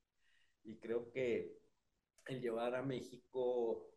[0.64, 1.59] y creo que
[2.27, 3.90] el llevar a México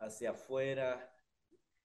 [0.00, 1.14] hacia afuera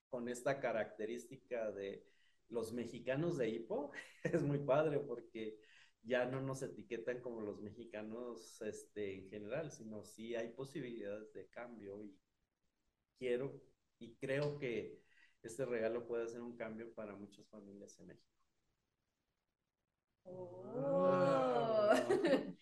[0.10, 2.04] con esta característica de
[2.50, 3.92] los mexicanos de Hipo
[4.24, 5.60] es muy padre porque
[6.06, 11.48] ya no nos etiquetan como los mexicanos este, en general, sino sí hay posibilidades de
[11.50, 12.18] cambio y
[13.18, 13.62] quiero
[14.00, 15.02] y creo que
[15.44, 18.30] este regalo puede ser un cambio para muchas familias en México.
[20.26, 21.94] Oh.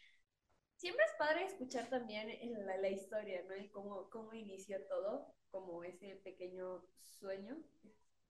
[0.77, 2.27] Siempre es padre escuchar también
[2.65, 3.55] la, la historia, ¿no?
[3.57, 6.83] Y cómo, cómo inició todo, como ese pequeño
[7.19, 7.57] sueño,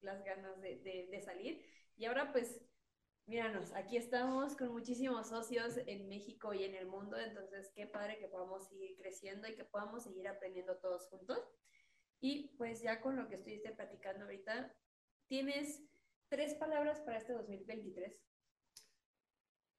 [0.01, 1.65] las ganas de, de, de salir.
[1.97, 2.61] Y ahora pues,
[3.25, 8.17] míranos, aquí estamos con muchísimos socios en México y en el mundo, entonces qué padre
[8.17, 11.39] que podamos seguir creciendo y que podamos seguir aprendiendo todos juntos.
[12.19, 14.75] Y pues ya con lo que estuviste platicando ahorita,
[15.27, 15.83] ¿tienes
[16.29, 18.21] tres palabras para este 2023?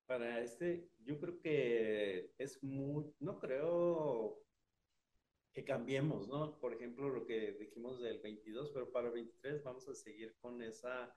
[0.06, 4.42] Para este, yo creo que es muy, no creo
[5.52, 6.58] que cambiemos, ¿no?
[6.58, 10.60] Por ejemplo, lo que dijimos del 22, pero para el 23 vamos a seguir con
[10.62, 11.16] esa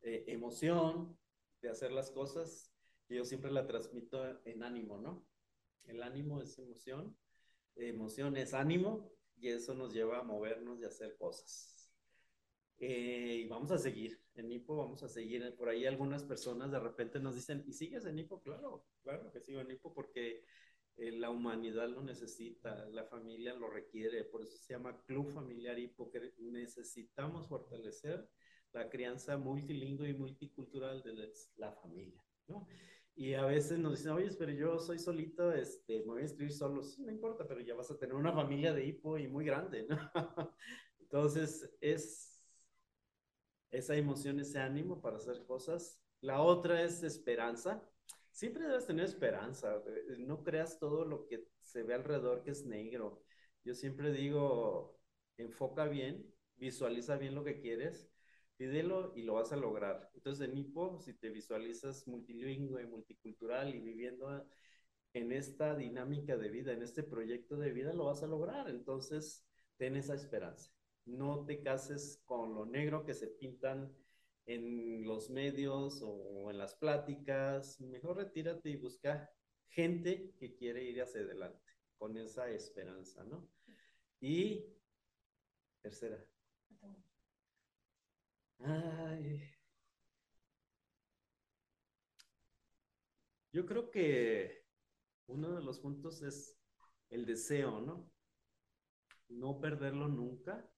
[0.00, 1.18] eh, emoción
[1.64, 2.70] de hacer las cosas.
[3.08, 5.26] Yo siempre la transmito en ánimo, ¿no?
[5.84, 7.16] El ánimo es emoción,
[7.74, 11.90] emoción es ánimo y eso nos lleva a movernos y a hacer cosas.
[12.78, 15.54] Eh, y vamos a seguir en Nipo, vamos a seguir.
[15.56, 18.42] Por ahí algunas personas de repente nos dicen, ¿y sigues en Nipo?
[18.42, 20.44] Claro, claro que sigo en Nipo porque
[20.96, 25.78] eh, la humanidad lo necesita, la familia lo requiere, por eso se llama Club Familiar
[25.78, 28.28] Hipo, que necesitamos fortalecer
[28.74, 32.66] la crianza multilingüe y multicultural de la familia, ¿no?
[33.16, 36.52] Y a veces nos dicen, oye, pero yo soy solito, este, me voy a inscribir
[36.52, 36.82] solo.
[36.82, 39.86] Sí, no importa, pero ya vas a tener una familia de hipo y muy grande,
[39.88, 39.96] ¿no?
[40.98, 42.44] Entonces, es
[43.70, 46.02] esa emoción, ese ánimo para hacer cosas.
[46.20, 47.88] La otra es esperanza.
[48.32, 49.80] Siempre debes tener esperanza.
[50.18, 53.22] No creas todo lo que se ve alrededor que es negro.
[53.62, 54.98] Yo siempre digo,
[55.36, 58.10] enfoca bien, visualiza bien lo que quieres
[58.56, 60.10] pídelo y lo vas a lograr.
[60.14, 64.46] Entonces, en Hipo, si te visualizas multilingüe, multicultural y viviendo
[65.12, 68.68] en esta dinámica de vida, en este proyecto de vida, lo vas a lograr.
[68.68, 70.72] Entonces, ten esa esperanza.
[71.04, 73.94] No te cases con lo negro que se pintan
[74.46, 77.80] en los medios o en las pláticas.
[77.80, 79.30] Mejor retírate y busca
[79.68, 83.48] gente que quiere ir hacia adelante con esa esperanza, ¿no?
[84.20, 84.64] Y
[85.82, 86.24] tercera,
[88.60, 89.54] Ay.
[93.52, 94.64] Yo creo que
[95.26, 96.58] uno de los puntos es
[97.10, 98.10] el deseo, ¿no?
[99.28, 100.68] No perderlo nunca,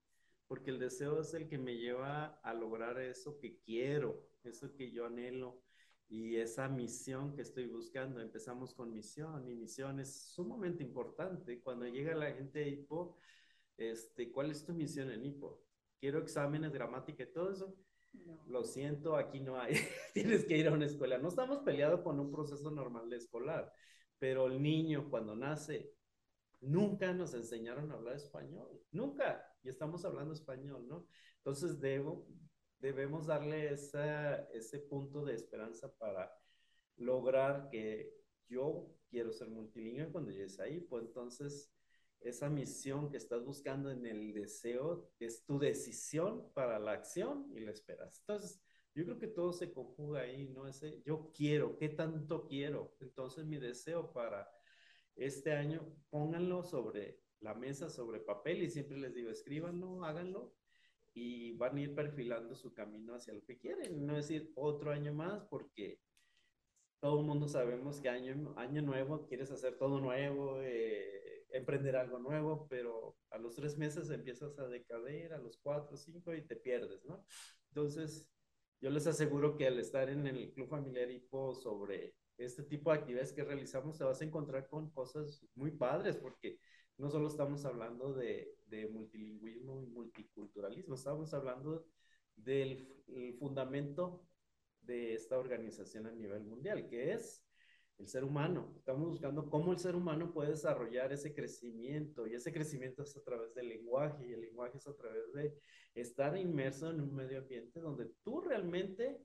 [0.47, 4.93] porque el deseo es el que me lleva a lograr eso que quiero, eso que
[4.93, 5.63] yo anhelo
[6.09, 8.21] y esa misión que estoy buscando.
[8.21, 11.61] Empezamos con misión y misión es sumamente importante.
[11.63, 13.17] Cuando llega la gente de HIPO,
[13.77, 15.63] este, ¿cuál es tu misión en HIPO?
[15.99, 17.77] Quiero exámenes, gramática y todo eso.
[18.47, 19.75] Lo siento, aquí no hay.
[20.15, 21.19] Tienes que ir a una escuela.
[21.19, 23.73] No estamos peleados con un proceso normal de escolar,
[24.19, 25.93] pero el niño cuando nace,
[26.61, 28.81] nunca nos enseñaron a hablar español.
[28.91, 29.45] Nunca.
[29.63, 31.07] Y estamos hablando español, ¿no?
[31.39, 32.27] Entonces debo,
[32.79, 36.33] debemos darle esa, ese punto de esperanza para
[36.97, 38.13] lograr que
[38.49, 40.81] yo quiero ser multilingüe cuando llegues ahí.
[40.81, 41.71] Pues entonces
[42.21, 47.61] esa misión que estás buscando en el deseo es tu decisión para la acción y
[47.61, 48.19] la esperas.
[48.21, 48.61] Entonces,
[48.95, 50.67] yo creo que todo se conjuga ahí, ¿no?
[50.67, 52.97] Ese yo quiero, ¿qué tanto quiero?
[53.01, 54.49] Entonces, mi deseo para
[55.15, 60.55] este año, pónganlo sobre la mesa, sobre papel y siempre les digo, escríbanlo, háganlo
[61.15, 64.07] y van a ir perfilando su camino hacia lo que quieren.
[64.07, 66.01] No decir otro año más porque
[67.01, 70.61] todo el mundo sabemos que año, año nuevo quieres hacer todo nuevo.
[70.63, 71.26] Eh,
[71.57, 76.35] emprender algo nuevo, pero a los tres meses empiezas a decader, a los cuatro, cinco
[76.35, 77.25] y te pierdes, ¿no?
[77.69, 78.31] Entonces,
[78.81, 82.99] yo les aseguro que al estar en el Club Familiar Hipo sobre este tipo de
[82.99, 86.59] actividades que realizamos, te vas a encontrar con cosas muy padres, porque
[86.99, 91.87] no solo estamos hablando de, de multilingüismo y multiculturalismo, estamos hablando
[92.37, 92.87] del
[93.39, 94.27] fundamento
[94.83, 97.46] de esta organización a nivel mundial, que es
[97.99, 98.73] el ser humano.
[98.77, 103.23] Estamos buscando cómo el ser humano puede desarrollar ese crecimiento y ese crecimiento es a
[103.23, 105.59] través del lenguaje y el lenguaje es a través de
[105.95, 109.19] estar inmerso en un medio ambiente donde tú realmente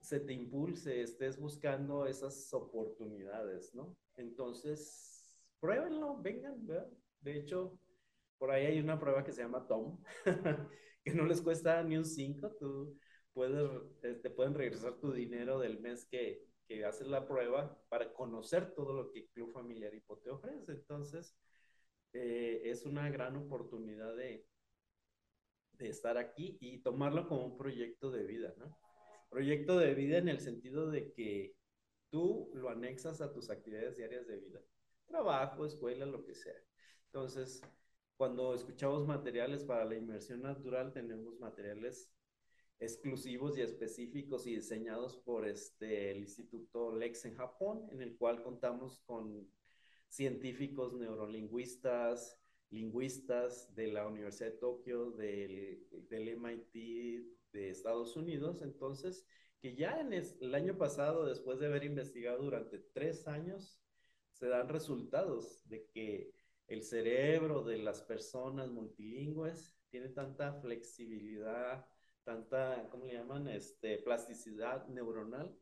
[0.00, 3.96] se te impulse, estés buscando esas oportunidades, ¿no?
[4.16, 6.90] Entonces, pruébenlo, vengan, ¿verdad?
[7.20, 7.78] De hecho,
[8.38, 10.02] por ahí hay una prueba que se llama Tom,
[11.04, 12.98] que no les cuesta ni un 5, tú
[13.34, 13.70] puedes,
[14.02, 18.72] eh, te pueden regresar tu dinero del mes que, que haces la prueba para conocer
[18.76, 20.70] todo lo que Club Familiar Hipo te ofrece.
[20.70, 21.36] Entonces,
[22.12, 24.46] eh, es una gran oportunidad de,
[25.72, 28.78] de estar aquí y tomarlo como un proyecto de vida, ¿no?
[29.30, 31.56] Proyecto de vida en el sentido de que
[32.08, 34.60] tú lo anexas a tus actividades diarias de vida,
[35.08, 36.54] trabajo, escuela, lo que sea.
[37.06, 37.62] Entonces,
[38.16, 42.12] cuando escuchamos materiales para la inmersión natural, tenemos materiales
[42.80, 48.42] exclusivos y específicos y diseñados por este, el Instituto Lex en Japón, en el cual
[48.42, 49.46] contamos con
[50.08, 56.72] científicos neurolingüistas, lingüistas de la Universidad de Tokio, del, del MIT
[57.52, 58.62] de Estados Unidos.
[58.62, 59.26] Entonces,
[59.60, 63.78] que ya en el año pasado, después de haber investigado durante tres años,
[64.32, 66.32] se dan resultados de que
[66.66, 71.86] el cerebro de las personas multilingües tiene tanta flexibilidad,
[72.24, 73.48] tanta, ¿cómo le llaman?
[73.48, 75.56] Este, plasticidad neuronal,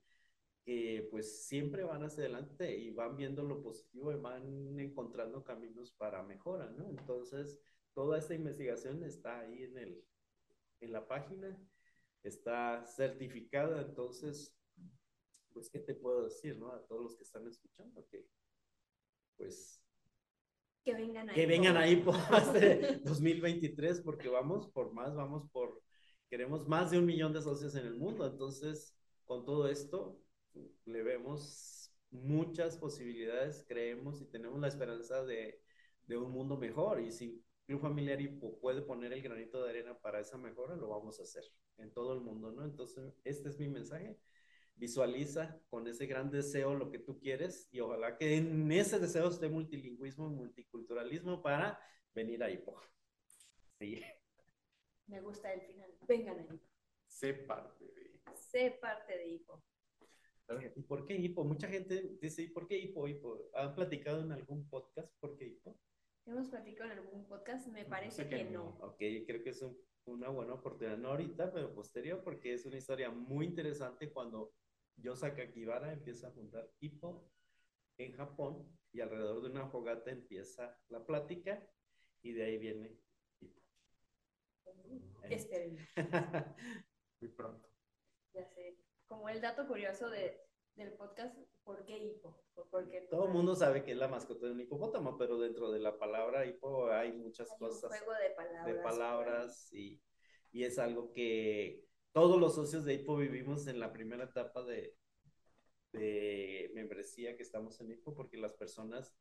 [0.65, 5.93] que pues siempre van hacia adelante y van viendo lo positivo y van encontrando caminos
[5.93, 6.89] para mejora, ¿no?
[6.91, 7.59] Entonces,
[7.95, 10.05] toda esta investigación está ahí en, el,
[10.81, 11.59] en la página,
[12.23, 14.55] está certificada, entonces,
[15.53, 16.73] pues, ¿qué te puedo decir, no?
[16.73, 18.27] A todos los que están escuchando, que
[19.37, 19.83] pues
[20.85, 21.35] que vengan ahí.
[21.35, 25.83] Que vengan ahí por este 2023, porque vamos por más, vamos por,
[26.29, 28.27] queremos más de un millón de socios en el mundo.
[28.27, 30.21] Entonces, con todo esto,
[30.85, 35.61] le vemos muchas posibilidades, creemos y tenemos la esperanza de,
[36.07, 37.01] de un mundo mejor.
[37.01, 38.19] Y si Club Familiar
[38.61, 41.45] puede poner el granito de arena para esa mejora, lo vamos a hacer
[41.79, 42.65] en todo el mundo, ¿no?
[42.65, 44.19] Entonces, este es mi mensaje
[44.79, 49.29] visualiza con ese gran deseo lo que tú quieres y ojalá que en ese deseo
[49.29, 51.79] esté multilingüismo, multiculturalismo para
[52.15, 52.81] venir a Hipo.
[53.79, 54.01] Sí.
[55.09, 55.91] Me gusta el final.
[56.07, 56.69] Vengan a Hipo.
[57.07, 59.63] Sé parte de Sé parte de Hipo.
[60.77, 61.45] ¿Y por qué Hipo?
[61.45, 63.09] Mucha gente dice, ¿y por qué Hipo?
[63.09, 63.51] Hipo?
[63.55, 65.79] ¿Han platicado en algún podcast por qué Hipo?
[66.27, 67.69] ¿Hemos platicado en algún podcast?
[67.69, 68.79] Me parece que, no.
[68.81, 69.65] Ok, creo que es
[70.05, 74.53] una buena oportunidad, no ahorita, pero posterior, porque es una historia muy interesante cuando
[74.97, 77.31] Yosaka Kibara empieza a juntar hipo
[77.97, 81.67] en Japón y alrededor de una fogata empieza la plática
[82.23, 83.08] y de ahí viene hipo.
[85.31, 85.77] Esperen.
[87.21, 87.69] Muy pronto.
[88.33, 88.79] Ya sé.
[89.07, 90.41] Como el dato curioso de,
[90.77, 92.43] del podcast, ¿por qué hipo?
[92.71, 95.81] Porque Todo el mundo sabe que es la mascota de un hipopótamo, pero dentro de
[95.81, 97.91] la palabra hipo hay muchas hay cosas.
[97.91, 98.67] Un juego de palabras.
[98.67, 100.01] De palabras y,
[100.53, 104.95] y es algo que todos los socios de HIPO vivimos en la primera etapa de,
[105.93, 109.15] de membresía que estamos en HIPO, porque las personas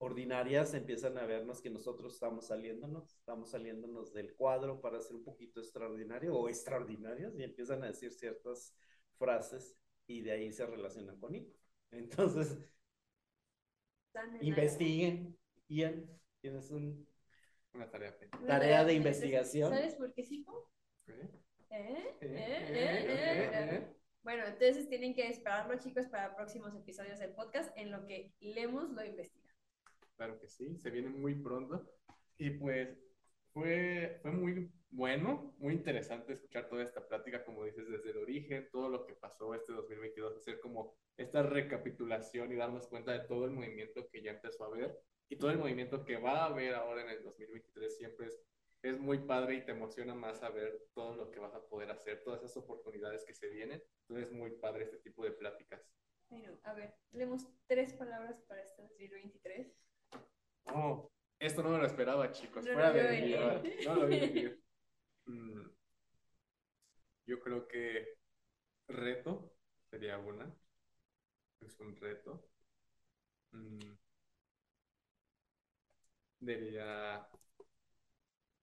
[0.00, 5.24] ordinarias empiezan a vernos que nosotros estamos saliéndonos, estamos saliéndonos del cuadro para ser un
[5.24, 8.74] poquito extraordinario o extraordinarios y empiezan a decir ciertas
[9.18, 9.76] frases
[10.06, 11.54] y de ahí se relacionan con HIPO.
[11.90, 12.58] Entonces,
[14.40, 15.38] investiguen.
[15.68, 16.06] Ian,
[16.40, 17.06] tienes un,
[17.74, 19.70] una tarea, tarea de investigación.
[19.70, 20.72] ¿Sabes por qué es HIPO?
[21.68, 22.16] ¿Eh?
[22.22, 23.94] ¿Eh?
[24.22, 28.90] Bueno, entonces tienen que esperarlo, chicos, para próximos episodios del podcast en lo que Lemos
[28.90, 29.39] lo investiga.
[30.20, 31.82] Claro que sí, se viene muy pronto.
[32.36, 32.90] Y pues
[33.54, 38.68] fue, fue muy bueno, muy interesante escuchar toda esta plática, como dices, desde el origen,
[38.70, 43.46] todo lo que pasó este 2022, hacer como esta recapitulación y darnos cuenta de todo
[43.46, 45.00] el movimiento que ya empezó a haber
[45.30, 48.44] y todo el movimiento que va a haber ahora en el 2023 siempre es
[48.82, 52.22] es muy padre y te emociona más saber todo lo que vas a poder hacer,
[52.24, 53.82] todas esas oportunidades que se vienen.
[54.02, 55.82] Entonces es muy padre este tipo de pláticas.
[56.30, 59.76] Bueno, a ver, leemos tres palabras para este 2023.
[60.74, 62.64] Oh, esto no me lo esperaba, chicos.
[62.64, 64.50] No, Fuera de No lo vi
[65.26, 65.70] mm,
[67.26, 68.18] Yo creo que
[68.88, 69.54] reto
[69.90, 70.54] sería una.
[71.60, 72.48] Es un reto.
[73.52, 73.78] Mm,
[76.40, 77.28] diría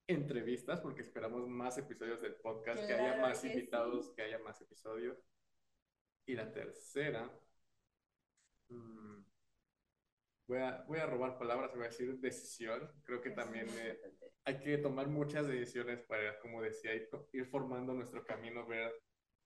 [0.07, 5.17] entrevistas, porque esperamos más episodios del podcast, que haya más invitados, que haya más episodios.
[6.25, 7.29] Y la tercera,
[8.69, 9.19] mm,
[10.47, 12.89] voy, a, voy a robar palabras, voy a decir decisión.
[13.03, 13.99] Creo que también eh,
[14.45, 18.93] hay que tomar muchas decisiones para, como decía, ir, ir formando nuestro camino, ver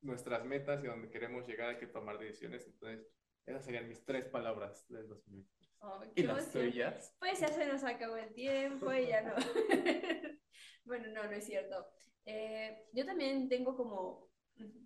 [0.01, 2.65] nuestras metas y a donde queremos llegar hay que tomar decisiones.
[2.67, 3.07] Entonces,
[3.45, 5.77] esas serían mis tres palabras del 2023.
[5.83, 7.15] Oh, ¿Y las tuyas?
[7.19, 9.33] Pues ya se nos acabó el tiempo y ya no.
[10.85, 11.87] bueno, no, no es cierto.
[12.25, 14.29] Eh, yo también tengo como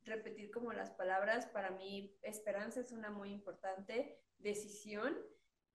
[0.06, 1.48] repetir como las palabras.
[1.48, 5.18] Para mí, esperanza es una muy importante decisión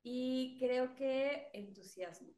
[0.02, 2.34] y creo que entusiasmo.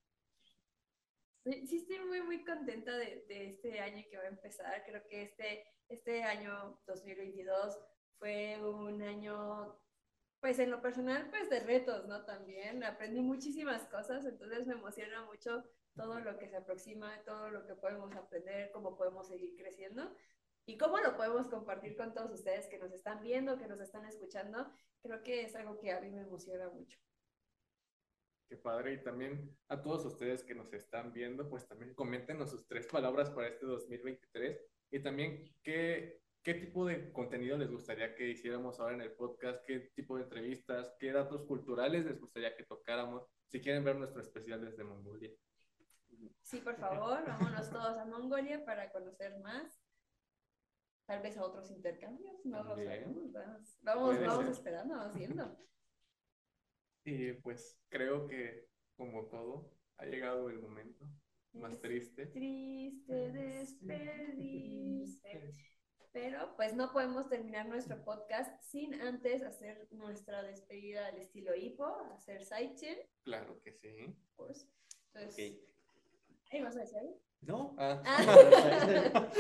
[1.45, 4.85] Sí, estoy muy, muy contenta de, de este año que va a empezar.
[4.85, 7.79] Creo que este, este año 2022
[8.19, 9.77] fue un año
[10.43, 12.25] pues en lo personal, pues de retos, ¿no?
[12.25, 17.65] También aprendí muchísimas cosas, entonces me emociona mucho todo lo que se aproxima, todo lo
[17.65, 20.17] que podemos aprender, cómo podemos seguir creciendo
[20.67, 24.05] y cómo lo podemos compartir con todos ustedes que nos están viendo, que nos están
[24.05, 24.69] escuchando.
[25.01, 26.99] Creo que es algo que a mí me emociona mucho.
[28.53, 28.93] Qué padre.
[28.93, 33.31] Y también a todos ustedes que nos están viendo, pues también coméntenos sus tres palabras
[33.31, 38.97] para este 2023 y también qué, qué tipo de contenido les gustaría que hiciéramos ahora
[38.97, 43.59] en el podcast, qué tipo de entrevistas, qué datos culturales les gustaría que tocáramos, si
[43.63, 45.31] quieren ver nuestro especial desde Mongolia.
[46.43, 49.83] Sí, por favor, vámonos todos a Mongolia para conocer más.
[51.07, 53.33] Tal vez a otros intercambios, no lo sabemos.
[53.33, 55.57] Vamos, vamos, vamos esperando, vamos viendo.
[57.05, 61.05] Y pues creo que, como todo, ha llegado el momento
[61.53, 62.27] más Es triste.
[62.27, 65.53] Triste despedirse.
[66.13, 71.87] Pero pues no podemos terminar nuestro podcast sin antes hacer nuestra despedida al estilo hipo,
[72.15, 74.15] hacer sidechain, Claro que sí.
[74.37, 74.67] course.
[75.15, 75.61] Entonces, Ok.
[76.53, 77.19] ¿ahí vas a decir algo?
[77.41, 77.75] No.
[77.79, 78.17] Ah, Ah.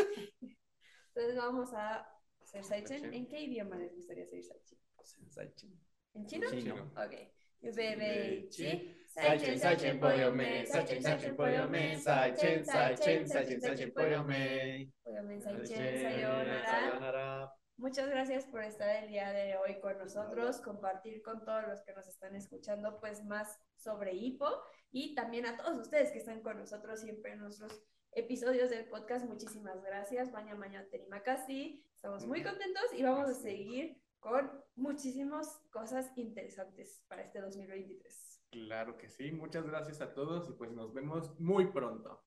[1.14, 2.08] Entonces vamos a
[2.40, 2.86] hacer sidechain.
[3.00, 3.14] Sidechain.
[3.14, 4.80] ¿En qué idioma les gustaría hacer sidechain?
[5.04, 5.78] Sensation.
[6.14, 6.50] ¿En chino?
[6.50, 6.90] Chino.
[6.96, 7.14] Ok.
[7.62, 8.98] Bebe, chi.
[9.06, 14.90] Saichen, saichen, pollo me, saichen, saichen, pollo me, saichen, saichen, saichen, saichen, pollo me.
[15.04, 16.64] Pollo me, saichen, Saichen, sayonara.
[16.66, 17.52] sayonara.
[17.76, 21.92] Muchas gracias por estar el día de hoy con nosotros, compartir con todos los que
[21.92, 24.46] nos están escuchando pues más sobre hipo
[24.90, 27.82] y también a todos ustedes que están con nosotros siempre en nuestros
[28.12, 29.26] episodios del podcast.
[29.26, 30.30] Muchísimas gracias.
[30.32, 31.84] Maña Terimakasi.
[31.96, 38.46] Estamos muy contentos y vamos a seguir con muchísimas cosas interesantes para este 2023.
[38.50, 39.32] claro que sí.
[39.32, 42.24] Muchas gracias a todos y pues nos vemos muy pronto.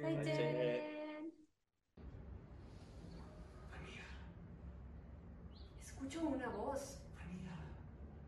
[0.00, 1.32] Saichen.
[5.80, 7.00] Escucho una voz.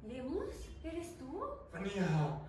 [0.04, 0.54] ¿Lemus?
[0.82, 1.42] ¿Eres tú?
[1.70, 2.40] Fania,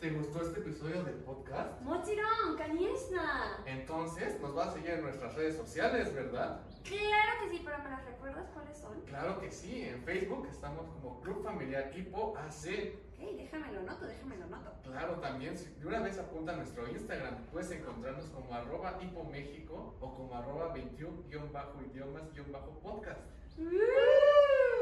[0.00, 1.80] ¿te gustó este episodio del podcast?
[1.82, 3.64] Mochiron, Kaniesna.
[3.66, 6.60] Entonces nos vas a seguir en nuestras redes sociales, ¿verdad?
[6.84, 9.00] Claro que sí, pero ¿me las recuerdas cuáles son?
[9.02, 12.94] Claro que sí, en Facebook estamos como Club Familiar Hipo AC.
[13.18, 14.70] Ok, déjamelo noto, déjamelo noto.
[14.84, 19.24] Claro, también, si de una vez apunta a nuestro Instagram, puedes encontrarnos como arroba Hipo
[19.24, 23.18] México o como arroba 21-idiomas-podcast.
[23.58, 24.77] ¡Uh!